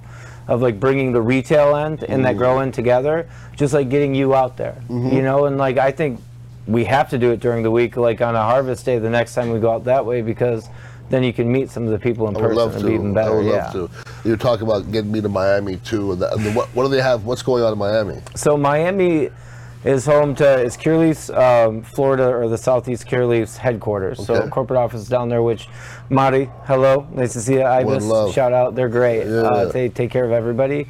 of 0.48 0.62
like 0.62 0.80
bringing 0.80 1.12
the 1.12 1.22
retail 1.22 1.76
end 1.76 2.04
and 2.04 2.24
that 2.26 2.38
grow 2.38 2.60
end 2.60 2.74
together, 2.74 3.30
just 3.56 3.74
like 3.74 3.90
getting 3.90 4.16
you 4.16 4.34
out 4.34 4.56
there, 4.58 4.82
Mm-hmm. 4.90 5.16
you 5.16 5.22
know, 5.22 5.46
and 5.46 5.58
like 5.58 5.78
I 5.78 5.92
think 5.92 6.22
we 6.68 6.86
have 6.86 7.10
to 7.10 7.18
do 7.18 7.32
it 7.32 7.40
during 7.40 7.64
the 7.64 7.70
week, 7.72 7.98
like 7.98 8.22
on 8.22 8.36
a 8.36 8.42
harvest 8.42 8.86
day, 8.86 8.98
the 8.98 9.10
next 9.10 9.36
time 9.36 9.50
we 9.52 9.60
go 9.60 9.72
out 9.72 9.84
that 9.84 10.06
way, 10.06 10.22
because 10.22 10.68
then 11.10 11.24
you 11.24 11.34
can 11.34 11.52
meet 11.52 11.70
some 11.70 11.86
of 11.86 11.92
the 11.92 12.00
people 12.00 12.28
in 12.28 12.36
I 12.36 12.40
would 12.42 12.48
person 12.50 12.58
love 12.58 12.74
and 12.76 12.82
to. 12.82 12.88
be 12.88 12.94
even 12.94 13.14
better. 13.14 13.32
I 13.32 13.36
would 13.36 13.46
yeah. 13.46 13.72
love 13.72 13.92
to. 13.92 14.12
You're 14.28 14.38
talking 14.38 14.66
about 14.66 14.92
getting 14.92 15.12
me 15.12 15.22
to 15.22 15.30
Miami 15.30 15.78
too. 15.78 16.12
And, 16.14 16.22
the, 16.22 16.32
and 16.34 16.46
the, 16.46 16.52
what, 16.52 16.68
what 16.76 16.84
do 16.84 16.90
they 16.90 17.02
have? 17.02 17.26
What's 17.26 17.42
going 17.42 17.64
on 17.64 17.74
in 17.74 17.80
Miami? 17.80 18.22
So 18.36 18.58
Miami 18.58 19.30
is 19.86 20.06
home 20.06 20.36
to 20.36 20.62
is 20.62 20.76
Curaleaf's 20.76 21.30
um, 21.30 21.82
Florida 21.84 22.28
or 22.28 22.50
the 22.50 22.58
Southeast 22.58 23.08
Curaleaf's 23.08 23.58
headquarters. 23.58 24.26
So 24.26 24.36
Okay. 24.36 24.50
corporate 24.50 24.78
office 24.78 25.08
down 25.08 25.30
there. 25.30 25.42
Which 25.42 25.68
Marty, 26.10 26.50
hello, 26.66 27.08
nice 27.14 27.34
to 27.34 27.40
see 27.42 27.54
you. 27.56 27.64
Ibis, 27.64 28.04
love. 28.06 28.34
shout 28.34 28.52
out, 28.52 28.76
they're 28.76 28.90
great. 28.90 29.26
Yeah. 29.26 29.42
Uh, 29.42 29.72
they 29.72 29.90
take 29.90 30.12
care 30.12 30.26
of 30.26 30.32
everybody. 30.32 30.88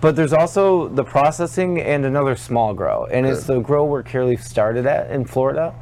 But 0.00 0.14
there's 0.14 0.32
also 0.32 0.86
the 0.86 1.02
processing 1.02 1.80
and 1.80 2.04
another 2.04 2.36
small 2.36 2.72
grow, 2.72 3.06
and 3.06 3.26
it's 3.26 3.42
the 3.44 3.58
grow 3.58 3.84
where 3.84 4.04
Curaleaf 4.04 4.40
started 4.40 4.86
at 4.86 5.10
in 5.10 5.24
Florida. 5.24 5.74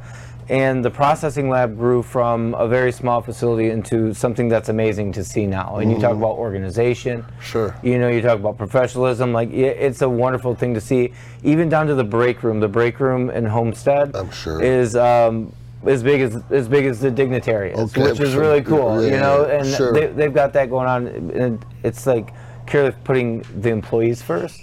And 0.49 0.83
the 0.83 0.89
processing 0.89 1.49
lab 1.49 1.77
grew 1.77 2.01
from 2.01 2.53
a 2.53 2.67
very 2.67 2.91
small 2.93 3.21
facility 3.21 3.69
into 3.69 4.13
something 4.13 4.47
that's 4.47 4.69
amazing 4.69 5.11
to 5.13 5.23
see 5.23 5.45
now. 5.45 5.77
And 5.77 5.91
you 5.91 5.99
talk 5.99 6.13
about 6.13 6.37
organization. 6.37 7.25
Sure. 7.41 7.75
You 7.83 7.99
know, 7.99 8.07
you 8.07 8.21
talk 8.21 8.39
about 8.39 8.57
professionalism. 8.57 9.33
Like, 9.33 9.51
it's 9.51 10.01
a 10.01 10.09
wonderful 10.09 10.55
thing 10.55 10.73
to 10.73 10.81
see. 10.81 11.13
Even 11.43 11.67
down 11.67 11.87
to 11.87 11.95
the 11.95 12.03
break 12.03 12.43
room. 12.43 12.61
The 12.61 12.69
break 12.69 12.99
room 13.01 13.29
in 13.29 13.45
Homestead 13.45 14.15
I'm 14.15 14.31
sure. 14.31 14.61
is 14.63 14.95
um, 14.95 15.51
as 15.85 16.01
big 16.01 16.21
as 16.21 16.41
as 16.49 16.67
big 16.67 16.85
as 16.85 16.99
the 16.99 17.11
dignitary 17.11 17.71
is, 17.71 17.79
Okay, 17.79 18.03
which 18.03 18.19
is 18.19 18.31
sure. 18.31 18.41
really 18.41 18.61
cool. 18.61 19.01
Yeah, 19.03 19.09
you 19.11 19.17
know, 19.17 19.45
and 19.45 19.67
sure. 19.67 19.91
they, 19.91 20.07
they've 20.07 20.33
got 20.33 20.53
that 20.53 20.69
going 20.69 20.87
on. 20.87 21.07
And 21.07 21.65
it's 21.83 22.07
like 22.07 22.33
Curaleaf 22.67 22.95
putting 23.03 23.43
the 23.61 23.69
employees 23.69 24.21
first, 24.21 24.59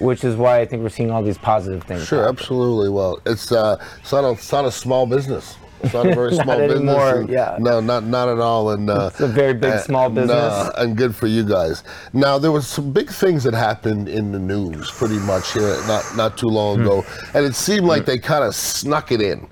which 0.00 0.24
is 0.24 0.36
why 0.36 0.60
I 0.60 0.66
think 0.66 0.82
we're 0.82 0.88
seeing 0.88 1.10
all 1.10 1.22
these 1.22 1.38
positive 1.38 1.82
things. 1.84 2.06
Sure, 2.06 2.20
happen. 2.24 2.36
absolutely. 2.38 2.88
Well, 2.90 3.20
it's 3.26 3.50
uh, 3.52 3.82
it's 4.00 4.12
not 4.12 4.24
a, 4.24 4.30
it's 4.32 4.52
not 4.52 4.64
a 4.64 4.70
small 4.72 5.06
business. 5.06 5.56
It's 5.82 5.92
not 5.92 6.06
a 6.06 6.14
very 6.14 6.30
Not 6.36 6.44
small 6.44 6.56
business. 6.56 6.76
anymore, 6.78 7.20
and- 7.20 7.28
yeah. 7.28 7.56
No, 7.60 7.80
not 7.80 8.04
not 8.04 8.28
at 8.28 8.38
all. 8.38 8.70
And 8.70 8.88
uh, 8.88 9.10
It's 9.12 9.20
a 9.20 9.28
very 9.28 9.52
big 9.52 9.72
uh, 9.74 9.78
small 9.82 10.08
business. 10.08 10.30
nah, 10.30 10.70
and 10.78 10.96
good 10.96 11.14
for 11.14 11.26
you 11.26 11.44
guys. 11.44 11.84
Now 12.14 12.38
there 12.38 12.50
was 12.52 12.66
some 12.66 12.92
big 12.92 13.10
things 13.10 13.44
that 13.44 13.52
happened 13.54 14.08
in 14.08 14.32
the 14.32 14.38
news, 14.38 14.90
pretty 14.90 15.18
much 15.18 15.52
here 15.52 15.76
not 15.86 16.04
not 16.16 16.38
too 16.38 16.48
long 16.48 16.80
ago, 16.80 17.02
Hmm. 17.02 17.36
and 17.36 17.46
it 17.46 17.54
seemed 17.54 17.84
like 17.86 18.06
they 18.06 18.18
kind 18.18 18.42
of 18.44 18.54
snuck 18.54 19.12
it 19.12 19.20
in. 19.20 19.46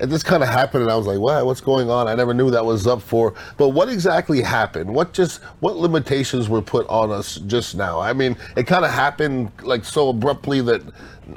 It 0.00 0.08
just 0.08 0.24
kind 0.24 0.42
of 0.42 0.48
happened, 0.48 0.82
and 0.82 0.92
I 0.92 0.96
was 0.96 1.06
like, 1.06 1.18
"Wow, 1.18 1.44
what's 1.44 1.60
going 1.60 1.90
on?" 1.90 2.08
I 2.08 2.14
never 2.14 2.32
knew 2.34 2.50
that 2.50 2.64
was 2.64 2.86
up 2.86 3.02
for. 3.02 3.34
But 3.56 3.70
what 3.70 3.88
exactly 3.88 4.42
happened? 4.42 4.92
What 4.94 5.12
just 5.12 5.42
what 5.60 5.76
limitations 5.76 6.48
were 6.48 6.62
put 6.62 6.86
on 6.88 7.10
us 7.10 7.36
just 7.46 7.76
now? 7.76 8.00
I 8.00 8.12
mean, 8.12 8.36
it 8.56 8.66
kind 8.66 8.84
of 8.84 8.90
happened 8.90 9.50
like 9.62 9.84
so 9.84 10.10
abruptly 10.10 10.60
that 10.62 10.82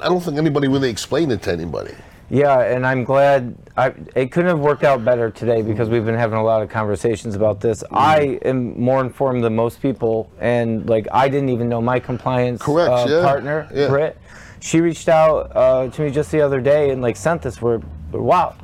I 0.00 0.08
don't 0.08 0.20
think 0.20 0.38
anybody 0.38 0.68
really 0.68 0.90
explained 0.90 1.32
it 1.32 1.42
to 1.42 1.52
anybody. 1.52 1.94
Yeah, 2.32 2.60
and 2.60 2.86
I'm 2.86 3.04
glad 3.04 3.54
I, 3.76 3.92
it 4.16 4.32
couldn't 4.32 4.48
have 4.48 4.58
worked 4.58 4.84
out 4.84 5.04
better 5.04 5.30
today 5.30 5.60
because 5.60 5.90
we've 5.90 6.06
been 6.06 6.14
having 6.14 6.38
a 6.38 6.42
lot 6.42 6.62
of 6.62 6.70
conversations 6.70 7.34
about 7.34 7.60
this. 7.60 7.82
Mm-hmm. 7.82 7.94
I 7.98 8.18
am 8.48 8.80
more 8.80 9.02
informed 9.02 9.44
than 9.44 9.54
most 9.54 9.82
people, 9.82 10.32
and 10.40 10.88
like 10.88 11.06
I 11.12 11.28
didn't 11.28 11.50
even 11.50 11.68
know 11.68 11.82
my 11.82 12.00
compliance 12.00 12.62
Correct, 12.62 12.90
uh, 12.90 13.06
yeah, 13.06 13.22
partner, 13.22 13.68
yeah. 13.74 13.88
Britt. 13.88 14.18
She 14.60 14.80
reached 14.80 15.10
out 15.10 15.54
uh, 15.54 15.90
to 15.90 16.02
me 16.02 16.10
just 16.10 16.30
the 16.30 16.40
other 16.40 16.62
day 16.62 16.90
and 16.90 17.02
like 17.02 17.16
sent 17.16 17.42
this. 17.42 17.60
Where, 17.60 17.82
wow, 18.20 18.54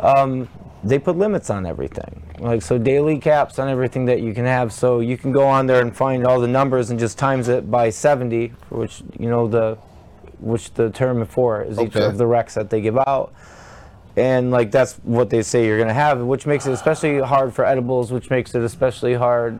um, 0.00 0.48
they 0.84 0.98
put 0.98 1.16
limits 1.16 1.50
on 1.50 1.66
everything. 1.66 2.22
Like 2.38 2.62
so, 2.62 2.78
daily 2.78 3.18
caps 3.18 3.58
on 3.58 3.68
everything 3.68 4.04
that 4.06 4.20
you 4.20 4.32
can 4.32 4.44
have. 4.44 4.72
So 4.72 5.00
you 5.00 5.18
can 5.18 5.32
go 5.32 5.46
on 5.46 5.66
there 5.66 5.80
and 5.80 5.94
find 5.94 6.26
all 6.26 6.40
the 6.40 6.48
numbers 6.48 6.90
and 6.90 6.98
just 6.98 7.18
times 7.18 7.48
it 7.48 7.70
by 7.70 7.90
70, 7.90 8.48
which 8.70 9.02
you 9.18 9.28
know 9.28 9.48
the 9.48 9.76
which 10.38 10.72
the 10.74 10.90
term 10.90 11.24
for 11.26 11.62
is 11.62 11.78
each 11.80 11.96
of 11.96 12.16
the 12.16 12.24
recs 12.24 12.54
that 12.54 12.70
they 12.70 12.80
give 12.80 12.96
out. 12.96 13.32
And 14.16 14.50
like 14.50 14.70
that's 14.70 14.94
what 14.98 15.30
they 15.30 15.42
say 15.42 15.66
you're 15.66 15.78
gonna 15.78 15.94
have, 15.94 16.20
which 16.20 16.46
makes 16.46 16.66
it 16.66 16.72
especially 16.72 17.18
hard 17.18 17.54
for 17.54 17.64
edibles, 17.64 18.12
which 18.12 18.30
makes 18.30 18.54
it 18.54 18.62
especially 18.62 19.14
hard, 19.14 19.58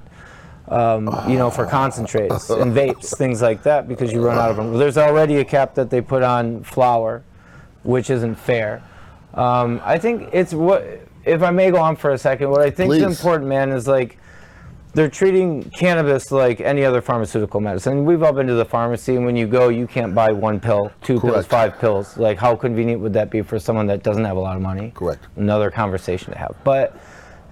um, 0.68 1.08
you 1.28 1.36
know, 1.36 1.50
for 1.50 1.66
concentrates 1.66 2.50
and 2.50 2.72
vapes, 2.74 3.16
things 3.16 3.42
like 3.42 3.62
that, 3.64 3.88
because 3.88 4.12
you 4.12 4.24
run 4.24 4.38
out 4.38 4.50
of 4.50 4.56
them. 4.56 4.74
There's 4.74 4.98
already 4.98 5.36
a 5.38 5.44
cap 5.44 5.74
that 5.74 5.90
they 5.90 6.00
put 6.00 6.22
on 6.22 6.62
flour, 6.62 7.24
which 7.82 8.10
isn't 8.10 8.36
fair. 8.36 8.82
Um, 9.34 9.80
I 9.84 9.98
think 9.98 10.30
it's 10.32 10.54
what, 10.54 10.84
if 11.24 11.42
I 11.42 11.50
may 11.50 11.70
go 11.70 11.78
on 11.78 11.96
for 11.96 12.10
a 12.10 12.18
second, 12.18 12.50
what 12.50 12.62
I 12.62 12.70
think 12.70 12.92
is 12.94 13.02
important, 13.02 13.48
man, 13.48 13.70
is 13.70 13.86
like 13.86 14.18
they're 14.94 15.10
treating 15.10 15.64
cannabis 15.70 16.32
like 16.32 16.60
any 16.60 16.84
other 16.84 17.00
pharmaceutical 17.00 17.60
medicine. 17.60 18.04
We've 18.04 18.22
all 18.22 18.32
been 18.32 18.46
to 18.46 18.54
the 18.54 18.64
pharmacy, 18.64 19.16
and 19.16 19.24
when 19.24 19.36
you 19.36 19.46
go, 19.46 19.68
you 19.68 19.86
can't 19.86 20.14
buy 20.14 20.32
one 20.32 20.58
pill, 20.58 20.90
two 21.02 21.20
pills, 21.20 21.46
five 21.46 21.78
pills. 21.78 22.16
Like, 22.16 22.38
how 22.38 22.56
convenient 22.56 23.00
would 23.02 23.12
that 23.12 23.30
be 23.30 23.42
for 23.42 23.58
someone 23.58 23.86
that 23.88 24.02
doesn't 24.02 24.24
have 24.24 24.36
a 24.36 24.40
lot 24.40 24.56
of 24.56 24.62
money? 24.62 24.92
Correct. 24.94 25.26
Another 25.36 25.70
conversation 25.70 26.32
to 26.32 26.38
have. 26.38 26.56
But 26.64 26.98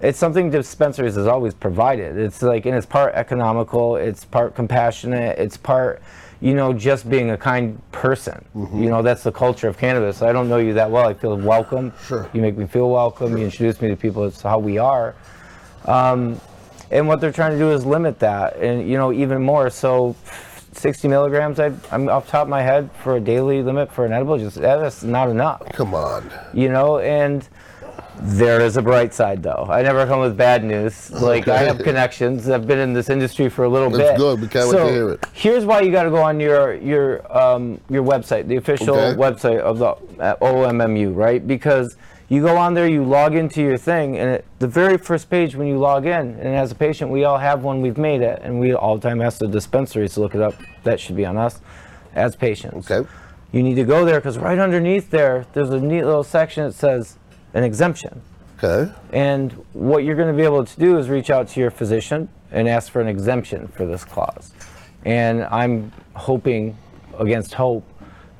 it's 0.01 0.17
something 0.17 0.49
dispensaries 0.49 1.15
has 1.15 1.27
always 1.27 1.53
provided. 1.53 2.17
It's 2.17 2.41
like, 2.41 2.65
and 2.65 2.75
it's 2.75 2.85
part 2.85 3.13
economical, 3.15 3.95
it's 3.95 4.25
part 4.25 4.53
compassionate, 4.55 5.39
it's 5.39 5.57
part, 5.57 6.01
you 6.41 6.53
know, 6.53 6.73
just 6.73 7.09
being 7.09 7.31
a 7.31 7.37
kind 7.37 7.81
person. 7.91 8.43
Mm-hmm. 8.55 8.83
You 8.83 8.89
know, 8.89 9.01
that's 9.01 9.23
the 9.23 9.31
culture 9.31 9.67
of 9.67 9.77
cannabis. 9.77 10.21
I 10.21 10.31
don't 10.31 10.49
know 10.49 10.57
you 10.57 10.73
that 10.73 10.89
well. 10.89 11.07
I 11.07 11.13
feel 11.13 11.35
welcome. 11.37 11.93
Sure. 12.05 12.29
You 12.33 12.41
make 12.41 12.57
me 12.57 12.67
feel 12.67 12.89
welcome. 12.89 13.37
You 13.37 13.45
introduce 13.45 13.81
me 13.81 13.89
to 13.89 13.95
people. 13.95 14.25
It's 14.25 14.41
how 14.41 14.59
we 14.59 14.77
are. 14.77 15.15
Um, 15.85 16.39
and 16.91 17.07
what 17.07 17.19
they're 17.19 17.31
trying 17.31 17.51
to 17.51 17.57
do 17.57 17.71
is 17.71 17.85
limit 17.85 18.19
that, 18.19 18.57
and 18.57 18.87
you 18.87 18.97
know 18.97 19.11
even 19.11 19.41
more. 19.41 19.69
So, 19.69 20.15
60 20.73 21.07
milligrams. 21.07 21.59
I, 21.59 21.73
I'm 21.91 22.07
off 22.07 22.25
the 22.25 22.31
top 22.31 22.43
of 22.43 22.49
my 22.49 22.61
head 22.61 22.89
for 23.03 23.17
a 23.17 23.19
daily 23.19 23.61
limit 23.63 23.91
for 23.91 24.05
an 24.05 24.13
edible. 24.13 24.37
Just 24.37 24.57
that's 24.57 25.03
not 25.03 25.29
enough. 25.29 25.63
Come 25.73 25.93
on. 25.93 26.31
You 26.53 26.69
know, 26.69 26.99
and 26.99 27.47
there 28.21 28.61
is 28.61 28.77
a 28.77 28.81
bright 28.81 29.13
side 29.13 29.43
though. 29.43 29.67
I 29.69 29.81
never 29.81 30.05
come 30.05 30.19
with 30.19 30.35
bad 30.37 30.63
news. 30.63 31.11
Like 31.11 31.47
I 31.47 31.59
have 31.59 31.79
connections. 31.79 32.49
I've 32.49 32.67
been 32.67 32.79
in 32.79 32.93
this 32.93 33.09
industry 33.09 33.49
for 33.49 33.63
a 33.65 33.69
little 33.69 33.89
That's 33.89 34.11
bit. 34.11 34.17
good. 34.17 34.41
We 34.41 34.47
can't 34.47 34.69
wait 34.69 34.77
to 34.77 34.91
hear 34.91 35.09
it. 35.11 35.25
Here's 35.33 35.65
why 35.65 35.81
you 35.81 35.91
got 35.91 36.03
to 36.03 36.09
go 36.09 36.21
on 36.21 36.39
your 36.39 36.75
your 36.75 37.37
um, 37.37 37.79
your 37.89 38.03
website, 38.03 38.47
the 38.47 38.55
official 38.57 38.95
Okay. 38.95 39.17
website 39.19 39.59
of 39.59 39.79
the 39.79 39.89
uh, 40.21 40.35
OMMU, 40.41 41.15
right? 41.15 41.45
Because 41.45 41.95
you 42.29 42.41
go 42.41 42.57
on 42.57 42.73
there, 42.73 42.87
you 42.87 43.03
log 43.05 43.35
into 43.35 43.61
your 43.61 43.77
thing, 43.77 44.17
and 44.17 44.29
it, 44.29 44.45
the 44.59 44.67
very 44.67 44.97
first 44.97 45.29
page 45.29 45.55
when 45.55 45.67
you 45.67 45.77
log 45.77 46.05
in, 46.05 46.11
and 46.11 46.47
as 46.55 46.71
a 46.71 46.75
patient, 46.75 47.09
we 47.09 47.23
all 47.23 47.37
have 47.37 47.63
one. 47.63 47.81
We've 47.81 47.97
made 47.97 48.21
it, 48.21 48.41
and 48.43 48.59
we 48.59 48.73
all 48.73 48.97
the 48.97 49.07
time 49.07 49.21
ask 49.21 49.39
the 49.39 49.47
dispensaries 49.47 50.15
to 50.15 50.19
look 50.21 50.35
it 50.35 50.41
up. 50.41 50.55
That 50.83 50.99
should 50.99 51.15
be 51.15 51.25
on 51.25 51.37
us 51.37 51.61
as 52.15 52.35
patients. 52.35 52.89
Okay. 52.91 53.07
You 53.53 53.63
need 53.63 53.75
to 53.75 53.85
go 53.85 54.03
there 54.03 54.19
because 54.19 54.37
right 54.37 54.59
underneath 54.59 55.09
there, 55.09 55.45
there's 55.53 55.69
a 55.69 55.79
neat 55.79 56.03
little 56.03 56.23
section 56.23 56.65
that 56.65 56.73
says 56.73 57.15
an 57.57 57.63
exemption. 57.63 58.21
Okay. 58.57 58.91
And 59.11 59.51
what 59.73 60.03
you're 60.03 60.15
going 60.15 60.31
to 60.31 60.37
be 60.37 60.43
able 60.43 60.63
to 60.63 60.79
do 60.79 60.97
is 60.97 61.09
reach 61.09 61.29
out 61.29 61.47
to 61.49 61.59
your 61.59 61.71
physician 61.71 62.29
and 62.51 62.67
ask 62.67 62.91
for 62.91 63.01
an 63.01 63.07
exemption 63.07 63.67
for 63.67 63.85
this 63.85 64.03
clause. 64.03 64.53
and 65.05 65.43
I'm 65.45 65.91
hoping 66.15 66.77
against 67.19 67.53
hope 67.53 67.83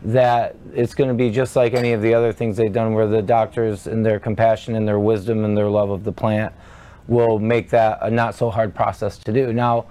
that 0.04 0.56
it's 0.74 0.94
going 0.94 1.08
to 1.08 1.14
be 1.14 1.30
just 1.30 1.56
like 1.56 1.74
any 1.74 1.94
of 1.94 2.02
the 2.02 2.14
other 2.14 2.32
things 2.32 2.58
they've 2.58 2.74
done 2.74 2.94
where 2.94 3.08
the 3.08 3.22
doctors 3.22 3.88
and 3.88 4.06
their 4.06 4.20
compassion 4.20 4.76
and 4.76 4.88
their 4.88 5.00
wisdom 5.00 5.46
and 5.46 5.58
their 5.58 5.70
love 5.70 5.90
of 5.90 6.04
the 6.04 6.12
plant 6.12 6.54
will 7.08 7.40
make 7.40 7.70
that 7.70 7.98
a 8.02 8.10
not 8.10 8.36
so 8.36 8.50
hard 8.50 8.76
process 8.76 9.18
to 9.18 9.32
do. 9.32 9.54
Now, 9.54 9.86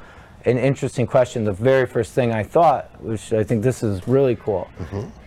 an 0.47 0.59
interesting 0.59 1.07
question. 1.07 1.45
The 1.45 1.53
very 1.53 1.87
first 1.87 2.13
thing 2.13 2.33
I 2.33 2.45
thought, 2.45 3.03
which 3.03 3.33
I 3.33 3.43
think 3.43 3.63
this 3.63 3.83
is 3.83 4.07
really 4.07 4.37
cool, 4.37 4.71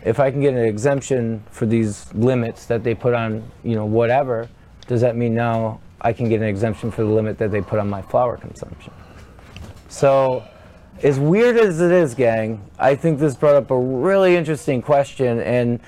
if 0.03 0.19
I 0.19 0.32
can 0.32 0.39
get 0.39 0.53
an 0.53 0.63
exemption 0.63 1.43
for 1.51 1.65
these 1.65 2.12
limits 2.13 2.65
that 2.67 2.84
they 2.84 2.95
put 2.95 3.13
on, 3.13 3.43
you 3.63 3.75
know, 3.75 3.86
whatever, 3.86 4.47
does 4.88 5.01
that 5.01 5.15
mean 5.17 5.36
now 5.36 5.82
I 6.01 6.13
can 6.13 6.29
get 6.29 6.41
an 6.41 6.47
exemption 6.47 6.89
for 6.89 7.03
the 7.03 7.10
limit 7.10 7.38
that 7.38 7.51
they 7.51 7.62
put 7.62 7.79
on 7.79 7.89
my 7.89 8.01
flour 8.01 8.38
consumption? 8.38 8.93
So, 9.89 10.43
as 11.03 11.19
weird 11.19 11.58
as 11.58 11.82
it 11.82 11.91
is, 11.91 12.15
gang, 12.15 12.62
I 12.77 12.95
think 12.95 13.19
this 13.19 13.36
brought 13.36 13.55
up 13.55 13.71
a 13.71 13.77
really 13.77 14.36
interesting 14.36 14.82
question, 14.82 15.39
and 15.41 15.79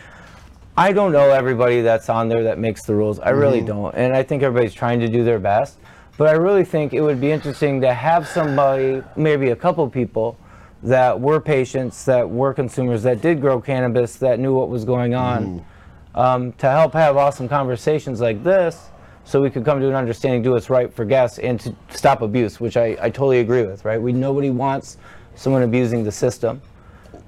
I 0.78 0.94
don't 0.94 1.12
know 1.12 1.30
everybody 1.30 1.82
that's 1.82 2.10
on 2.10 2.30
there 2.30 2.44
that 2.44 2.60
makes 2.60 2.84
the 2.84 2.96
rules. 2.96 3.20
I 3.20 3.30
really 3.30 3.60
mm-hmm. 3.60 3.68
don't, 3.68 3.96
and 3.96 4.16
I 4.16 4.24
think 4.24 4.44
everybody's 4.44 4.74
trying 4.74 5.00
to 5.02 5.08
do 5.08 5.24
their 5.24 5.40
best. 5.40 5.78
But 6.22 6.30
I 6.30 6.34
really 6.34 6.64
think 6.64 6.94
it 6.94 7.02
would 7.02 7.20
be 7.20 7.32
interesting 7.32 7.82
to 7.82 7.96
have 7.96 8.28
somebody, 8.28 9.02
maybe 9.16 9.50
a 9.50 9.56
couple 9.56 9.90
people, 9.90 10.38
that 10.84 11.20
were 11.20 11.40
patients, 11.40 12.06
that 12.06 12.30
were 12.30 12.54
consumers, 12.54 13.02
that 13.02 13.22
did 13.22 13.42
grow 13.42 13.60
cannabis, 13.60 14.18
that 14.18 14.40
knew 14.40 14.54
what 14.54 14.70
was 14.70 14.86
going 14.86 15.16
on, 15.16 15.66
um, 16.14 16.54
to 16.60 16.70
help 16.70 16.94
have 16.94 17.18
awesome 17.18 17.50
conversations 17.50 18.22
like 18.22 18.44
this, 18.44 18.92
so 19.24 19.42
we 19.42 19.50
could 19.50 19.66
come 19.66 19.80
to 19.80 19.88
an 19.88 19.96
understanding, 19.96 20.44
do 20.44 20.52
what's 20.52 20.70
right 20.70 20.94
for 20.94 21.06
guests, 21.06 21.40
and 21.40 21.60
to 21.60 21.76
stop 21.90 22.22
abuse, 22.22 22.60
which 22.60 22.78
I, 22.78 22.96
I 23.02 23.10
totally 23.10 23.40
agree 23.40 23.64
with. 23.64 23.84
Right? 23.84 24.00
We 24.00 24.14
nobody 24.14 24.52
wants 24.52 24.98
someone 25.34 25.64
abusing 25.64 26.04
the 26.04 26.12
system, 26.12 26.62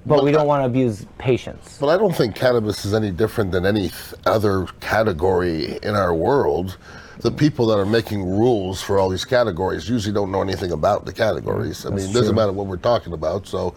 but 0.06 0.24
we 0.24 0.32
don't 0.32 0.46
want 0.46 0.62
to 0.62 0.66
abuse 0.66 1.06
patients. 1.18 1.78
But 1.78 1.88
I 1.88 1.96
don't 1.96 2.14
think 2.14 2.34
cannabis 2.34 2.84
is 2.84 2.94
any 2.94 3.10
different 3.10 3.52
than 3.52 3.64
any 3.64 3.90
other 4.26 4.66
category 4.80 5.78
in 5.82 5.94
our 5.94 6.14
world. 6.14 6.76
The 7.20 7.30
people 7.30 7.66
that 7.66 7.78
are 7.78 7.86
making 7.86 8.24
rules 8.24 8.82
for 8.82 8.98
all 8.98 9.08
these 9.08 9.24
categories 9.24 9.88
usually 9.88 10.12
don't 10.12 10.30
know 10.30 10.42
anything 10.42 10.72
about 10.72 11.06
the 11.06 11.12
categories. 11.12 11.86
I 11.86 11.90
mean, 11.90 12.10
it 12.10 12.12
doesn't 12.12 12.34
matter 12.34 12.52
what 12.52 12.66
we're 12.66 12.76
talking 12.76 13.12
about. 13.12 13.46
So, 13.46 13.74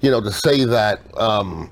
you 0.00 0.10
know, 0.10 0.20
to 0.20 0.32
say 0.32 0.64
that 0.64 1.00
um, 1.18 1.70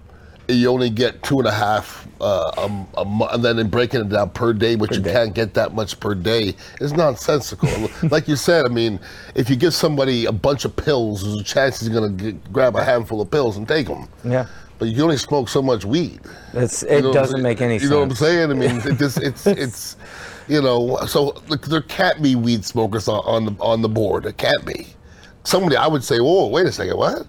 you 0.48 0.68
only 0.68 0.90
get 0.90 1.22
two 1.22 1.38
and 1.38 1.48
a 1.48 1.52
half 1.52 2.06
uh, 2.20 2.50
a, 2.96 3.00
a 3.00 3.04
mo- 3.04 3.28
and 3.32 3.44
then 3.44 3.58
in 3.58 3.68
breaking 3.68 4.00
it 4.02 4.08
down 4.08 4.30
per 4.30 4.52
day, 4.52 4.76
but 4.76 4.90
you 4.94 5.00
day. 5.00 5.12
can't 5.12 5.34
get 5.34 5.54
that 5.54 5.74
much 5.74 5.98
per 6.00 6.14
day 6.14 6.54
is 6.80 6.92
nonsensical. 6.92 7.68
like 8.10 8.28
you 8.28 8.36
said, 8.36 8.64
I 8.64 8.68
mean, 8.68 9.00
if 9.34 9.48
you 9.50 9.56
give 9.56 9.74
somebody 9.74 10.26
a 10.26 10.32
bunch 10.32 10.64
of 10.64 10.74
pills, 10.76 11.22
there's 11.22 11.40
a 11.40 11.44
chance 11.44 11.80
he's 11.80 11.88
going 11.88 12.16
to 12.18 12.32
grab 12.52 12.76
a 12.76 12.84
handful 12.84 13.20
of 13.20 13.30
pills 13.30 13.56
and 13.56 13.66
take 13.66 13.86
them. 13.86 14.08
Yeah, 14.24 14.46
But 14.78 14.88
you 14.88 15.02
only 15.02 15.16
smoke 15.16 15.48
so 15.48 15.60
much 15.62 15.84
weed. 15.84 16.20
it's 16.52 16.82
You 16.82 16.88
it 16.88 17.02
know 17.02 17.12
doesn't 17.12 17.42
make 17.42 17.60
any 17.60 17.74
you 17.74 17.80
sense. 17.80 17.90
You 17.90 17.96
know 17.96 18.00
what 18.02 18.10
I'm 18.10 18.16
saying? 18.16 18.50
I 18.50 18.54
mean, 18.54 18.76
it 18.84 18.98
just 18.98 19.18
it's 19.22 19.46
it's 19.46 19.96
you 20.48 20.60
know. 20.62 20.98
So 21.06 21.34
like, 21.48 21.62
there 21.62 21.82
can't 21.82 22.22
be 22.22 22.36
weed 22.36 22.64
smokers 22.64 23.08
on, 23.08 23.20
on 23.24 23.44
the 23.46 23.62
on 23.62 23.82
the 23.82 23.88
board. 23.88 24.26
It 24.26 24.36
can't 24.36 24.64
be. 24.64 24.86
Somebody 25.44 25.76
I 25.76 25.86
would 25.86 26.04
say, 26.04 26.20
"Whoa, 26.20 26.46
wait 26.48 26.66
a 26.66 26.72
second, 26.72 26.96
what?" 26.96 27.26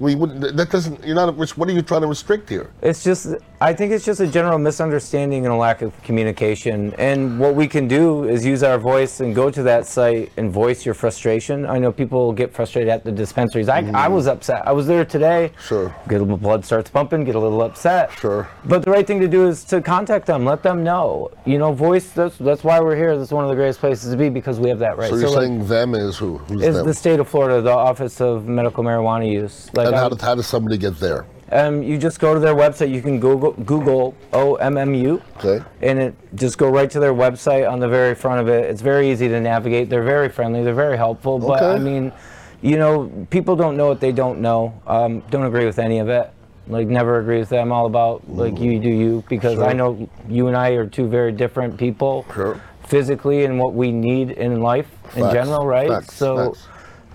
Mean, 0.00 0.18
what- 0.18 0.56
that 0.56 0.70
doesn't. 0.70 1.04
You're 1.04 1.16
not. 1.16 1.36
What 1.36 1.68
are 1.68 1.72
you 1.72 1.82
trying 1.82 2.02
to 2.02 2.06
restrict 2.06 2.48
here? 2.48 2.70
It's 2.82 3.02
just, 3.02 3.34
I 3.60 3.72
think 3.72 3.92
it's 3.92 4.04
just 4.04 4.20
a 4.20 4.26
general 4.26 4.58
misunderstanding 4.58 5.44
and 5.44 5.52
a 5.52 5.56
lack 5.56 5.82
of 5.82 6.00
communication. 6.02 6.94
And 6.98 7.40
what 7.40 7.54
we 7.56 7.66
can 7.66 7.88
do 7.88 8.24
is 8.24 8.44
use 8.44 8.62
our 8.62 8.78
voice 8.78 9.18
and 9.20 9.34
go 9.34 9.50
to 9.50 9.62
that 9.64 9.86
site 9.86 10.30
and 10.36 10.52
voice 10.52 10.86
your 10.86 10.94
frustration. 10.94 11.66
I 11.66 11.78
know 11.78 11.90
people 11.90 12.32
get 12.32 12.54
frustrated 12.54 12.90
at 12.90 13.04
the 13.04 13.10
dispensaries. 13.10 13.68
I, 13.68 13.78
I 13.78 13.82
mm. 13.82 14.10
was 14.12 14.28
upset. 14.28 14.66
I 14.68 14.72
was 14.72 14.86
there 14.86 15.04
today. 15.04 15.50
Sure. 15.66 15.94
Get 16.08 16.20
a 16.20 16.24
little 16.24 16.36
blood 16.36 16.64
starts 16.64 16.90
pumping, 16.90 17.24
get 17.24 17.34
a 17.34 17.40
little 17.40 17.62
upset. 17.62 18.12
Sure. 18.12 18.48
But 18.66 18.84
the 18.84 18.90
right 18.90 19.06
thing 19.06 19.20
to 19.20 19.28
do 19.28 19.48
is 19.48 19.64
to 19.64 19.80
contact 19.82 20.26
them, 20.26 20.44
let 20.44 20.62
them 20.62 20.84
know. 20.84 21.30
You 21.44 21.58
know, 21.58 21.72
voice. 21.72 22.10
That's 22.10 22.38
that's 22.38 22.62
why 22.62 22.78
we're 22.80 22.96
here. 22.96 23.18
That's 23.18 23.32
one 23.32 23.44
of 23.44 23.50
the 23.50 23.56
greatest 23.56 23.80
places 23.80 24.12
to 24.12 24.16
be 24.16 24.28
because 24.28 24.60
we 24.60 24.68
have 24.68 24.78
that 24.78 24.96
right. 24.96 25.10
So 25.10 25.16
you're 25.16 25.30
like, 25.30 25.40
saying 25.40 25.66
them 25.66 25.94
is 25.94 26.16
who? 26.16 26.38
Who's 26.38 26.62
is 26.62 26.76
them? 26.76 26.86
the 26.86 26.94
state 26.94 27.18
of 27.18 27.28
Florida, 27.28 27.60
the 27.60 27.70
Office 27.70 28.20
of 28.20 28.46
Medical 28.46 28.84
Marijuana 28.84 29.30
Use. 29.30 29.70
Like 29.74 29.87
and 29.88 29.96
how 29.96 30.02
I'm- 30.02 30.10
does 30.12 30.22
how 30.22 30.34
does 30.34 30.46
somebody 30.46 30.76
get 30.78 30.98
there? 31.00 31.24
um, 31.50 31.82
you 31.82 31.96
just 31.96 32.20
go 32.20 32.34
to 32.34 32.40
their 32.40 32.54
website. 32.54 32.90
You 32.90 33.00
can 33.00 33.18
Google 33.20 33.52
Google 33.52 34.14
OMMU, 34.32 35.20
Okay. 35.38 35.64
and 35.82 35.98
it 35.98 36.14
just 36.34 36.58
go 36.58 36.68
right 36.68 36.90
to 36.90 37.00
their 37.00 37.14
website 37.14 37.70
on 37.70 37.80
the 37.80 37.88
very 37.88 38.14
front 38.14 38.40
of 38.40 38.48
it. 38.48 38.68
It's 38.70 38.82
very 38.82 39.10
easy 39.10 39.28
to 39.28 39.40
navigate. 39.40 39.88
They're 39.88 40.02
very 40.02 40.28
friendly. 40.28 40.62
They're 40.62 40.74
very 40.74 40.96
helpful. 40.96 41.38
But 41.38 41.62
Okay. 41.62 41.74
I 41.74 41.78
mean, 41.78 42.12
you 42.60 42.76
know, 42.76 43.10
people 43.30 43.56
don't 43.56 43.76
know 43.76 43.88
what 43.88 44.00
they 44.00 44.12
don't 44.12 44.40
know. 44.40 44.74
Um, 44.86 45.22
don't 45.30 45.44
agree 45.46 45.64
with 45.64 45.78
any 45.78 45.98
of 46.00 46.08
it. 46.08 46.30
Like 46.68 46.86
never 46.86 47.18
agree 47.18 47.38
with 47.38 47.48
them. 47.48 47.72
All 47.72 47.86
about 47.86 48.22
like 48.28 48.58
you 48.60 48.78
do 48.78 48.90
you 48.90 49.24
because 49.28 49.58
I 49.58 49.72
know 49.72 50.06
you 50.28 50.48
and 50.48 50.56
I 50.56 50.70
are 50.70 50.86
two 50.86 51.08
very 51.08 51.32
different 51.32 51.78
people. 51.78 52.26
Sure. 52.34 52.60
Physically 52.86 53.44
and 53.46 53.58
what 53.58 53.72
we 53.74 53.90
need 53.90 54.32
in 54.32 54.60
life 54.60 54.88
in 55.16 55.30
general, 55.30 55.66
right? 55.66 55.88
Facts. 55.88 56.14
so. 56.14 56.52
Facts. 56.52 56.66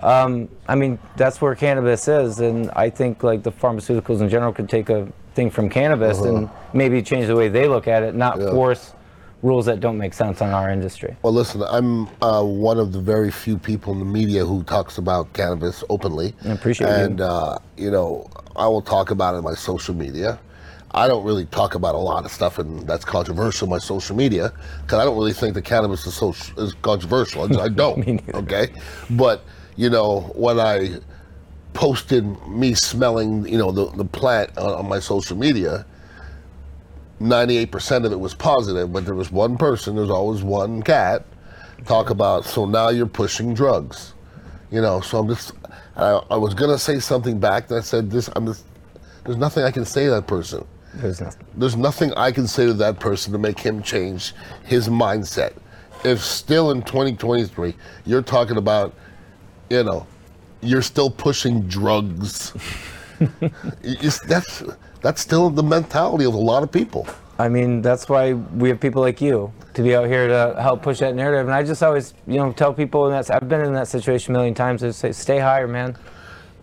Um, 0.04 0.50
I 0.68 0.76
mean, 0.76 1.00
that's 1.16 1.42
where 1.42 1.56
cannabis 1.56 2.08
is, 2.08 2.40
and 2.40 2.70
I 2.76 2.90
think 2.90 3.24
like 3.24 3.42
the 3.44 3.52
pharmaceuticals 3.52 4.20
in 4.22 4.30
general 4.30 4.52
could 4.52 4.68
take 4.70 4.90
a 4.90 5.08
thing 5.34 5.50
from 5.50 5.70
cannabis 5.70 6.20
and 6.20 6.50
maybe 6.74 7.02
change 7.02 7.28
the 7.28 7.36
way 7.36 7.48
they 7.48 7.68
look 7.68 7.88
at 7.88 8.04
it, 8.04 8.14
not 8.14 8.36
Uh-huh. 8.38 8.48
Yeah. 8.48 8.52
force 8.54 8.94
rules 9.42 9.66
that 9.66 9.80
don't 9.80 9.98
make 9.98 10.14
sense 10.14 10.42
on 10.42 10.50
our 10.52 10.70
industry. 10.70 11.16
Well, 11.22 11.34
listen, 11.34 11.64
I'm 11.64 12.08
uh, 12.22 12.44
one 12.44 12.80
of 12.80 12.92
the 12.94 13.00
very 13.00 13.32
few 13.32 13.58
people 13.58 13.92
in 13.94 14.00
the 14.00 14.06
media 14.06 14.46
who 14.46 14.64
talks 14.64 14.98
about 14.98 15.32
cannabis 15.34 15.84
openly. 15.90 16.34
I 16.46 16.50
appreciate 16.54 16.88
you. 16.88 16.94
And, 16.94 17.22
uh, 17.22 17.58
you 17.78 17.92
know, 17.92 18.30
I 18.56 18.68
will 18.68 18.82
talk 18.82 19.10
about 19.12 19.36
it 19.36 19.38
on 19.40 19.44
my 19.44 19.54
social 19.56 19.96
media. 19.96 20.40
I 20.92 21.08
don't 21.08 21.26
really 21.26 21.46
talk 21.46 21.76
about 21.76 21.96
a 21.96 21.98
lot 21.98 22.24
of 22.24 22.32
stuff 22.32 22.60
and 22.60 22.88
that's 22.88 23.04
controversial 23.04 23.66
on 23.68 23.72
my 23.72 23.80
social 23.80 24.16
media 24.16 24.54
because 24.84 25.00
I 25.00 25.04
don't 25.06 25.18
really 25.18 25.34
think 25.34 25.56
that 25.56 25.64
cannabis 25.66 26.06
is, 26.06 26.14
so, 26.14 26.30
is 26.58 26.74
controversial. 26.82 27.44
I, 27.44 27.48
just- 27.48 27.60
I 27.60 27.68
don't. 27.84 28.06
Me 28.06 28.20
okay? 28.36 28.68
But, 29.10 29.44
you 29.76 29.90
know, 29.90 30.32
when 30.36 30.60
I 30.60 30.98
posted 31.74 32.26
me 32.48 32.74
smelling, 32.74 33.48
you 33.48 33.58
know, 33.58 33.72
the, 33.72 33.90
the 33.92 34.06
plant 34.06 34.56
on, 34.58 34.74
on 34.74 34.90
my 34.90 35.00
social 35.00 35.38
media, 35.38 35.86
98% 37.20 38.06
of 38.06 38.12
it 38.12 38.20
was 38.20 38.34
positive, 38.34 38.92
but 38.92 39.06
there 39.06 39.16
was 39.16 39.32
one 39.32 39.58
person, 39.58 39.96
there's 39.96 40.10
always 40.10 40.44
one 40.44 40.82
cat, 40.84 41.26
talk 41.86 42.10
about, 42.10 42.46
so 42.46 42.66
now 42.66 42.90
you're 42.90 43.06
pushing 43.06 43.54
drugs. 43.54 44.14
You 44.72 44.82
know, 44.82 45.02
so 45.02 45.20
I'm 45.20 45.28
just, 45.28 45.54
I, 45.96 46.20
I 46.32 46.36
was 46.38 46.54
going 46.54 46.72
to 46.72 46.80
say 46.80 47.00
something 47.00 47.40
back, 47.40 47.70
and 47.70 47.78
I 47.78 47.82
said, 47.82 48.10
this, 48.10 48.30
I'm 48.36 48.46
just, 48.48 48.66
there's 49.24 49.38
nothing 49.38 49.64
I 49.64 49.72
can 49.72 49.86
say 49.86 50.06
to 50.06 50.12
that 50.12 50.28
person. 50.28 50.66
There's 50.96 51.22
nothing. 51.22 51.46
There's 51.56 51.76
nothing 51.76 52.14
I 52.14 52.32
can 52.32 52.48
say 52.48 52.66
to 52.66 52.74
that 52.74 53.00
person 53.00 53.32
to 53.34 53.40
make 53.40 53.60
him 53.60 53.82
change 53.82 54.34
his 54.64 54.90
mindset. 54.90 55.54
If 56.04 56.20
still 56.20 56.72
in 56.72 56.82
2023, 56.84 57.74
you're 58.06 58.22
talking 58.22 58.58
about, 58.58 58.94
you 59.74 59.84
know, 59.84 60.06
you're 60.62 60.82
still 60.84 61.10
pushing 61.10 61.62
drugs, 61.64 62.54
it's, 63.84 64.20
that's, 64.22 64.64
that's 65.02 65.20
still 65.20 65.50
the 65.50 65.64
mentality 65.64 66.26
of 66.26 66.34
a 66.34 66.38
lot 66.38 66.64
of 66.64 66.72
people. 66.72 67.08
I 67.40 67.50
mean, 67.50 67.82
that's 67.82 68.08
why 68.08 68.34
we 68.34 68.70
have 68.70 68.80
people 68.80 69.02
like 69.02 69.20
you 69.20 69.52
to 69.74 69.82
be 69.82 69.96
out 69.96 70.06
here 70.06 70.28
to 70.28 70.56
help 70.62 70.84
push 70.84 71.00
that 71.00 71.16
narrative. 71.16 71.48
And 71.48 71.56
I 71.56 71.64
just 71.64 71.82
always, 71.82 72.14
you 72.28 72.38
know, 72.38 72.54
tell 72.54 72.74
people, 72.74 73.06
and 73.06 73.14
that's 73.14 73.32
I've 73.32 73.50
been 73.50 73.62
in 73.62 73.74
that 73.74 73.88
situation 73.88 74.36
a 74.36 74.38
million 74.38 74.54
times. 74.54 74.84
I 74.84 74.88
just 74.88 75.00
say, 75.00 75.12
stay 75.12 75.40
higher, 75.40 75.68
man. 75.68 75.98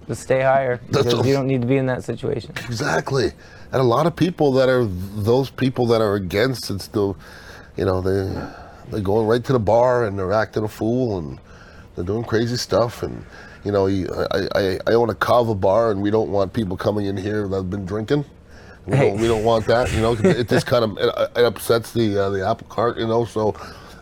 Just 0.07 0.23
stay 0.23 0.43
higher 0.43 0.81
That's 0.91 1.07
because 1.07 1.27
a- 1.27 1.29
you 1.29 1.35
don't 1.35 1.49
need 1.49 1.61
to 1.63 1.67
be 1.67 1.77
in 1.77 1.87
that 1.87 2.05
situation. 2.05 2.53
Exactly. 2.67 3.33
And 3.73 3.81
a 3.81 3.85
lot 3.85 4.07
of 4.07 4.15
people 4.15 4.53
that 4.53 4.69
are 4.69 4.85
those 4.85 5.51
people 5.51 5.87
that 5.87 6.01
are 6.01 6.15
against 6.15 6.71
it 6.71 6.81
still, 6.81 7.17
you 7.77 7.85
know, 7.85 8.01
they 8.01 8.33
they're 8.91 9.01
going 9.01 9.27
right 9.27 9.45
to 9.45 9.53
the 9.53 9.61
bar 9.61 10.05
and 10.05 10.19
they're 10.19 10.33
acting 10.33 10.65
a 10.65 10.69
fool 10.69 11.19
and 11.19 11.39
they're 12.01 12.15
doing 12.15 12.25
crazy 12.25 12.57
stuff. 12.57 13.03
And 13.03 13.25
you 13.65 13.73
know, 13.73 13.87
I, 13.87 14.49
I, 14.55 14.79
I 14.87 14.93
own 14.95 15.11
a 15.11 15.15
kava 15.15 15.55
bar 15.55 15.91
and 15.91 16.01
we 16.03 16.11
don't 16.11 16.31
want 16.31 16.53
people 16.53 16.77
coming 16.77 17.07
in 17.07 17.17
here 17.17 17.47
that 17.47 17.57
have 17.57 17.71
been 17.71 17.87
drinking. 17.87 18.25
We, 18.87 18.97
Hey. 18.97 19.11
don't, 19.11 19.21
we 19.21 19.29
don't 19.29 19.45
want 19.45 19.67
that. 19.67 19.93
You 19.93 20.01
know, 20.01 20.13
it 20.15 20.49
just 20.49 20.67
kind 20.67 20.85
of 20.85 20.97
it, 20.99 21.15
it 21.37 21.45
upsets 21.45 21.93
the 21.93 22.17
uh, 22.25 22.31
the 22.31 22.47
apple 22.49 22.67
cart. 22.69 22.99
You 22.99 23.07
know, 23.07 23.25
so. 23.25 23.55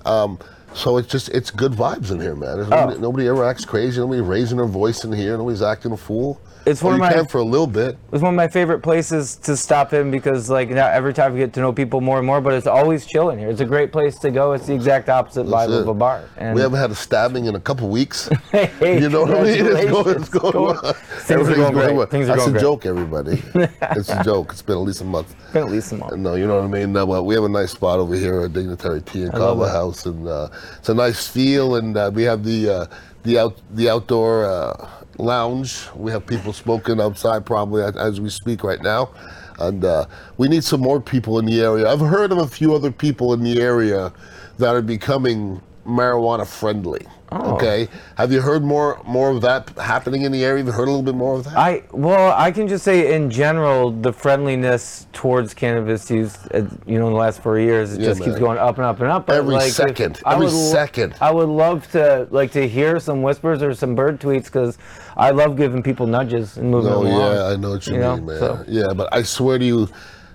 Um, 0.06 0.38
so 0.74 0.98
it's 0.98 1.08
just 1.08 1.30
it's 1.30 1.50
good 1.50 1.72
vibes 1.72 2.10
in 2.12 2.20
here, 2.20 2.36
man. 2.36 2.56
There's 2.56 2.68
nobody, 2.68 3.00
nobody 3.00 3.26
ever 3.28 3.44
acts 3.44 3.64
crazy. 3.64 4.00
Nobody 4.00 4.20
raising 4.20 4.58
their 4.58 4.66
voice 4.66 5.02
in 5.02 5.12
here. 5.12 5.36
Nobody's 5.36 5.62
acting 5.62 5.92
a 5.92 5.96
fool. 5.96 6.40
It's 6.66 6.82
one 6.82 6.98
Well, 6.98 7.10
of 7.10 7.16
my- 7.16 7.24
for 7.24 7.38
a 7.38 7.42
little 7.44 7.66
bit. 7.66 7.96
It's 8.12 8.22
one 8.22 8.34
of 8.34 8.36
my 8.36 8.48
favorite 8.48 8.80
places 8.80 9.36
to 9.36 9.56
stop 9.56 9.92
in 9.92 10.10
because, 10.10 10.50
like, 10.50 10.68
now 10.68 10.86
every 10.88 11.14
time 11.14 11.32
we 11.32 11.38
get 11.38 11.52
to 11.54 11.60
know 11.60 11.72
people 11.72 12.00
more 12.00 12.18
and 12.18 12.26
more, 12.26 12.40
but 12.40 12.52
it's 12.54 12.66
always 12.66 13.06
chill 13.06 13.30
in 13.30 13.38
here. 13.38 13.48
It's 13.48 13.60
a 13.60 13.64
great 13.64 13.90
place 13.92 14.18
to 14.20 14.30
go. 14.30 14.52
It's 14.52 14.66
the 14.66 14.74
exact 14.74 15.08
opposite 15.08 15.46
vibe 15.46 15.68
That's 15.68 15.80
of 15.82 15.88
a 15.88 15.94
bar. 15.94 16.24
And 16.36 16.54
We 16.54 16.60
haven't 16.60 16.78
had 16.78 16.90
a 16.90 16.94
stabbing 16.94 17.46
in 17.46 17.54
a 17.54 17.60
couple 17.60 17.88
weeks. 17.88 18.28
Hey, 18.52 18.70
you 19.00 19.08
know 19.08 19.22
what 19.22 19.34
I 19.36 19.42
mean? 19.44 19.66
It's 19.66 19.90
going, 19.90 20.16
it's 20.16 20.28
going 20.28 20.52
Go- 20.52 20.62
well. 20.82 20.92
Things 20.92 21.48
are 21.48 21.54
going 21.54 21.72
great. 21.74 21.94
well. 21.94 22.06
Things 22.06 22.28
are 22.28 22.36
That's 22.36 22.40
going 22.40 22.48
a 22.50 22.52
great. 22.52 22.60
joke, 22.62 22.86
everybody. 22.86 23.42
it's 23.54 24.08
a 24.10 24.22
joke. 24.24 24.52
It's 24.52 24.62
been 24.62 24.76
at 24.76 24.82
least 24.82 25.00
a 25.00 25.04
month. 25.04 25.34
Been 25.52 25.62
at 25.64 25.70
least 25.70 25.92
a 25.92 25.96
month. 25.96 26.16
No, 26.16 26.34
you 26.34 26.46
know 26.46 26.56
what 26.56 26.64
I 26.64 26.68
mean. 26.68 26.92
No, 26.92 27.06
well, 27.06 27.24
we 27.24 27.34
have 27.34 27.44
a 27.44 27.48
nice 27.48 27.72
spot 27.72 27.98
over 27.98 28.14
here 28.14 28.42
at 28.42 28.52
Dignitary 28.52 29.00
Tea 29.02 29.22
and 29.24 29.32
Kava. 29.32 29.68
House, 29.68 30.06
and 30.06 30.26
uh, 30.26 30.48
it's 30.78 30.88
a 30.88 30.94
nice 30.94 31.26
feel. 31.26 31.76
And 31.76 31.96
uh, 31.96 32.10
we 32.14 32.22
have 32.24 32.44
the 32.44 32.68
uh, 32.68 32.86
the 33.22 33.38
out 33.38 33.56
the 33.74 33.88
outdoor 33.90 34.44
uh, 34.44 34.88
lounge. 35.18 35.86
We 35.94 36.10
have 36.12 36.26
people 36.26 36.52
smoking 36.52 37.00
outside 37.00 37.44
probably 37.44 37.82
as, 37.82 38.20
we 38.20 38.30
speak 38.30 38.64
right 38.64 38.82
now, 38.82 39.10
and 39.58 39.84
uh, 39.84 40.06
we 40.36 40.48
need 40.48 40.64
some 40.64 40.80
more 40.80 41.00
people 41.00 41.38
in 41.38 41.44
the 41.44 41.60
area. 41.60 41.88
I've 41.88 42.00
heard 42.00 42.32
of 42.32 42.38
a 42.38 42.46
few 42.46 42.74
other 42.74 42.90
people 42.90 43.32
in 43.32 43.42
the 43.42 43.60
area 43.60 44.12
that 44.58 44.74
are 44.74 44.82
becoming 44.82 45.60
marijuana 45.86 46.46
friendly. 46.46 47.06
Oh. 47.30 47.56
Okay, 47.56 47.88
have 48.16 48.32
you 48.32 48.40
heard 48.40 48.64
more 48.64 49.02
more 49.04 49.28
of 49.30 49.42
that 49.42 49.68
happening 49.78 50.22
in 50.22 50.32
the 50.32 50.44
area? 50.44 50.58
Have 50.58 50.66
you 50.66 50.72
heard 50.72 50.88
a 50.88 50.90
little 50.90 51.02
bit 51.02 51.14
more 51.14 51.34
of 51.34 51.44
that? 51.44 51.56
I 51.58 51.82
well, 51.92 52.32
I 52.34 52.50
can 52.50 52.66
just 52.66 52.84
say 52.84 53.14
in 53.14 53.30
general, 53.30 53.90
the 53.90 54.12
friendliness 54.14 55.06
towards 55.12 55.52
cannabis 55.52 56.10
use, 56.10 56.38
uh, 56.54 56.66
you 56.86 56.98
know, 56.98 57.06
in 57.08 57.12
the 57.12 57.18
last 57.18 57.42
four 57.42 57.58
years, 57.58 57.92
it 57.92 58.00
Yeah, 58.00 58.06
just 58.08 58.22
keeps 58.22 58.38
going 58.38 58.56
up 58.56 58.76
and 58.78 58.86
up 58.86 59.00
and 59.00 59.10
up. 59.10 59.26
But, 59.26 59.36
Every 59.36 59.56
like, 59.56 59.72
second, 59.72 60.22
I 60.24 60.34
every 60.34 60.46
would 60.46 60.54
second. 60.54 61.16
I 61.20 61.30
would 61.30 61.50
love 61.50 61.90
to 61.92 62.28
like 62.30 62.50
to 62.52 62.66
hear 62.66 62.98
some 62.98 63.20
whispers 63.20 63.62
or 63.62 63.74
some 63.74 63.94
bird 63.94 64.20
tweets 64.20 64.44
because 64.44 64.78
I 65.14 65.30
love 65.30 65.56
giving 65.58 65.82
people 65.82 66.06
nudges 66.06 66.56
and 66.56 66.70
moving 66.70 66.92
Oh 66.92 67.02
along. 67.02 67.20
yeah, 67.34 67.44
I 67.44 67.56
know 67.56 67.70
what 67.72 67.86
you, 67.86 67.94
you 67.94 68.00
know, 68.00 68.16
mean, 68.16 68.26
man. 68.26 68.38
so- 68.38 68.64
Yeah, 68.66 68.94
but 68.94 69.12
I 69.12 69.20
swear 69.22 69.58
to 69.58 69.64
you, 69.66 69.88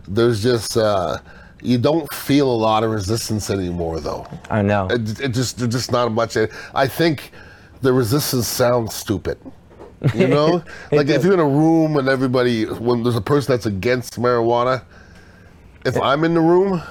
there's 0.08 0.44
just 0.44 0.78
uh, 0.78 1.18
you 1.64 1.78
don't 1.78 2.12
feel 2.14 2.52
a 2.52 2.56
lot 2.56 2.84
of 2.84 2.92
resistance 2.92 3.50
anymore, 3.50 4.00
though. 4.00 4.28
I 4.50 4.62
know. 4.62 4.88
It, 4.90 5.20
it 5.20 5.30
just 5.30 5.58
just 5.70 5.92
not 5.92 6.12
much. 6.12 6.38
I 6.74 6.88
think 6.88 7.32
the 7.82 7.94
resistance 7.94 8.48
sounds 8.48 8.94
stupid. 8.94 9.38
You 10.14 10.28
know, 10.28 10.64
like 10.92 11.08
if 11.08 11.24
you're 11.24 11.34
in 11.34 11.40
a 11.40 11.48
room 11.48 11.98
and 11.98 12.10
everybody, 12.10 12.66
when 12.66 13.04
there's 13.04 13.16
a 13.16 13.22
person 13.22 13.54
that's 13.54 13.66
against 13.66 14.20
marijuana, 14.20 14.84
if 15.86 16.00
I'm 16.00 16.24
in 16.24 16.34
the 16.34 16.42
room, 16.42 16.82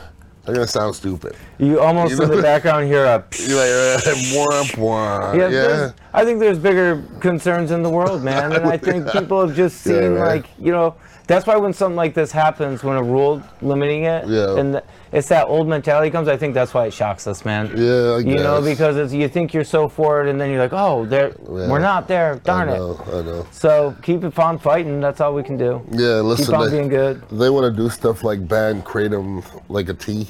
they're 0.45 0.55
gonna 0.55 0.67
sound 0.67 0.95
stupid. 0.95 1.37
You 1.59 1.79
almost 1.81 2.17
You 2.17 2.23
in 2.23 2.31
the 2.31 2.43
background 2.43 2.87
hear 2.87 3.05
a. 3.05 3.25
You're 3.47 3.59
like, 3.59 4.07
uh, 4.07 4.11
womp 4.35 4.71
womp. 4.77 5.37
Yeah, 5.37 5.49
Yeah, 5.51 5.93
I 6.13 6.25
think 6.25 6.41
there's 6.41 6.59
bigger 6.59 7.03
concerns 7.21 7.71
in 7.71 7.83
the 7.83 7.91
world, 7.91 8.25
man, 8.25 8.53
and 8.53 8.67
I 8.67 8.77
think 8.77 9.11
people 9.13 9.47
have 9.47 9.55
just 9.55 9.83
seen 9.83 10.15
right. 10.15 10.37
like 10.37 10.47
you 10.59 10.73
know. 10.73 10.97
That's 11.29 11.47
why 11.47 11.57
when 11.57 11.73
something 11.73 11.97
like 11.97 12.15
this 12.15 12.33
happens, 12.33 12.83
when 12.83 12.97
a 12.97 13.03
rule 13.03 13.43
limiting 13.63 14.05
it, 14.05 14.27
Yeah. 14.27 14.57
and 14.59 14.73
th- 14.75 14.85
it's 15.13 15.29
that 15.29 15.47
old 15.47 15.69
mentality 15.69 16.11
comes. 16.11 16.27
I 16.27 16.37
think 16.37 16.53
that's 16.53 16.75
why 16.75 16.87
it 16.87 16.93
shocks 16.93 17.27
us, 17.27 17.45
man. 17.45 17.71
Yeah, 17.77 18.17
I 18.17 18.19
you 18.19 18.37
know, 18.37 18.61
because 18.61 18.97
it's, 18.97 19.13
you 19.13 19.29
think 19.29 19.55
you're 19.55 19.63
so 19.65 19.89
for 19.89 20.23
it, 20.25 20.29
and 20.31 20.41
then 20.41 20.51
you're 20.51 20.59
like, 20.61 20.73
oh, 20.73 21.07
there, 21.07 21.29
Yeah. 21.45 21.69
we're 21.69 21.79
not 21.79 22.09
there. 22.09 22.41
Darn 22.45 22.69
I 22.69 22.73
it. 22.75 22.79
know, 22.79 23.01
I 23.07 23.23
know. 23.23 23.47
So 23.53 23.95
keep 24.03 24.25
it 24.25 24.37
on 24.39 24.59
fighting. 24.59 25.01
That's 25.01 25.21
all 25.21 25.33
we 25.35 25.43
can 25.45 25.57
do. 25.57 25.81
Yeah, 25.93 26.21
listen. 26.21 26.47
Keep 26.47 26.55
on 26.57 26.71
they- 26.71 26.77
being 26.77 26.89
good. 26.89 27.23
They 27.31 27.51
want 27.51 27.73
to 27.75 27.83
do 27.83 27.89
stuff 27.89 28.25
like 28.25 28.47
ban 28.49 28.83
kratom, 28.83 29.45
like 29.69 29.89
a 29.89 29.95
tea, 29.95 30.29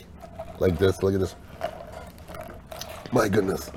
like 0.59 0.79
this. 0.79 1.03
Look 1.03 1.15
at 1.15 1.21
this. 1.21 1.35
My 3.13 3.29
goodness, 3.29 3.71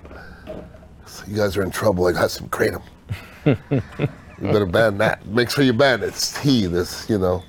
So 1.05 1.23
you 1.27 1.35
guys 1.37 1.55
are 1.57 1.63
in 1.63 1.71
trouble. 1.71 2.07
I 2.07 2.11
got 2.13 2.29
some 2.31 2.49
kratom. 2.49 2.81
you 4.41 4.47
better 4.51 4.65
ban 4.65 4.97
that. 4.99 5.25
Make 5.27 5.49
sure 5.49 5.63
you 5.63 5.73
ban 5.73 6.03
it. 6.03 6.07
It's 6.07 6.41
tea. 6.41 6.67
This, 6.67 7.09
you 7.09 7.17
know. 7.17 7.43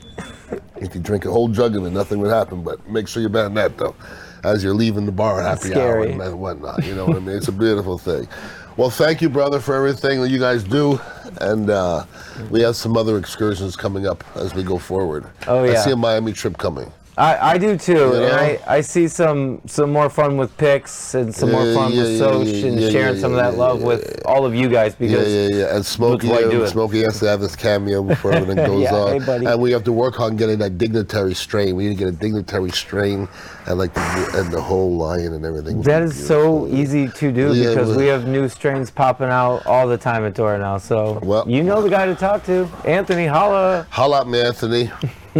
If 0.76 0.94
you 0.94 1.00
drink 1.00 1.24
a 1.24 1.30
whole 1.30 1.48
jug 1.48 1.74
of 1.74 1.84
it, 1.86 1.90
nothing 1.90 2.18
would 2.20 2.30
happen. 2.30 2.62
But 2.62 2.88
make 2.88 3.08
sure 3.08 3.22
you 3.22 3.28
ban 3.28 3.54
that 3.54 3.76
though, 3.78 3.96
as 4.44 4.62
you're 4.62 4.74
leaving 4.74 5.06
the 5.06 5.12
bar 5.12 5.40
at 5.40 5.58
happy 5.58 5.74
hour 5.74 6.02
scary. 6.04 6.12
and 6.12 6.38
whatnot. 6.38 6.84
You 6.84 6.94
know 6.94 7.06
what 7.06 7.16
I 7.16 7.20
mean? 7.20 7.36
It's 7.36 7.48
a 7.48 7.52
beautiful 7.52 7.98
thing. 7.98 8.28
Well, 8.76 8.90
thank 8.90 9.22
you, 9.22 9.30
brother, 9.30 9.58
for 9.58 9.74
everything 9.74 10.20
that 10.20 10.28
you 10.28 10.38
guys 10.38 10.62
do, 10.62 11.00
and 11.40 11.70
uh, 11.70 12.04
we 12.50 12.60
have 12.60 12.76
some 12.76 12.94
other 12.94 13.16
excursions 13.16 13.74
coming 13.74 14.06
up 14.06 14.22
as 14.36 14.54
we 14.54 14.62
go 14.62 14.76
forward. 14.76 15.26
Oh, 15.48 15.64
yeah. 15.64 15.72
I 15.72 15.74
see 15.76 15.92
a 15.92 15.96
Miami 15.96 16.34
trip 16.34 16.58
coming. 16.58 16.92
I, 17.18 17.52
I 17.52 17.58
do 17.58 17.78
too, 17.78 17.92
You 17.94 18.14
and? 18.24 18.34
I, 18.34 18.58
I 18.66 18.80
see 18.82 19.08
some 19.08 19.62
some 19.64 19.90
more 19.90 20.10
fun 20.10 20.36
with 20.36 20.54
picks 20.58 21.14
and 21.14 21.34
some 21.34 21.50
more 21.50 21.64
fun 21.72 21.92
yeah, 21.92 22.02
with 22.02 22.12
yeah, 22.12 22.18
Soch 22.18 22.46
yeah, 22.46 22.66
and 22.66 22.80
yeah, 22.80 22.90
sharing 22.90 23.14
yeah, 23.14 23.20
some 23.22 23.32
of 23.32 23.38
yeah, 23.38 23.50
that 23.50 23.56
love 23.56 23.80
yeah, 23.80 23.86
with 23.86 24.22
all 24.26 24.44
of 24.44 24.54
you 24.54 24.68
guys 24.68 24.94
because 24.94 25.26
yeah, 25.26 25.48
yeah. 25.48 25.64
yeah 25.68 25.76
And 25.76 25.86
Smokey, 25.86 26.30
uh, 26.30 26.36
it. 26.50 26.68
Smokey 26.68 27.02
has 27.04 27.18
to 27.20 27.28
have 27.28 27.40
this 27.40 27.56
cameo 27.56 28.02
before 28.02 28.32
everything 28.32 28.56
goes 28.66 28.82
Yeah, 28.82 28.94
on. 28.94 29.20
hey. 29.22 29.46
And 29.46 29.62
we 29.62 29.70
have 29.72 29.84
to 29.84 29.92
work 29.92 30.20
on 30.20 30.36
getting 30.36 30.58
that 30.58 30.76
dignitary 30.76 31.34
strain. 31.34 31.74
We 31.74 31.84
need 31.88 31.96
to 31.98 32.04
get 32.04 32.08
a 32.08 32.16
dignitary 32.16 32.70
strain 32.70 33.28
and 33.66 33.78
like 33.78 33.94
the, 33.94 34.30
and 34.34 34.52
the 34.52 34.60
whole 34.60 34.94
lion 34.96 35.32
and 35.32 35.44
everything. 35.46 35.80
That 35.82 36.02
is 36.02 36.26
so 36.26 36.66
easy 36.68 37.08
to 37.08 37.32
do 37.32 37.54
Yeah, 37.54 37.70
because 37.70 37.88
well- 37.88 37.98
we 37.98 38.06
have 38.08 38.26
new 38.28 38.48
strains 38.48 38.90
popping 38.90 39.28
out 39.28 39.64
all 39.66 39.86
the 39.88 39.96
time 39.98 40.24
at 40.26 40.34
Dora 40.34 40.58
now. 40.58 40.76
So 40.78 41.18
Well- 41.22 41.44
you 41.48 41.62
know 41.62 41.80
the 41.80 41.88
guy 41.90 42.04
to 42.06 42.14
talk 42.14 42.44
to, 42.44 42.68
Anthony 42.84 43.26
Holla. 43.26 43.86
Holla 43.90 44.20
at 44.20 44.26
me, 44.28 44.40
Anthony. 44.42 44.90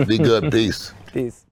Be 0.07 0.19
good. 0.19 0.51
Peace. 0.53 0.93
Peace. 1.12 1.46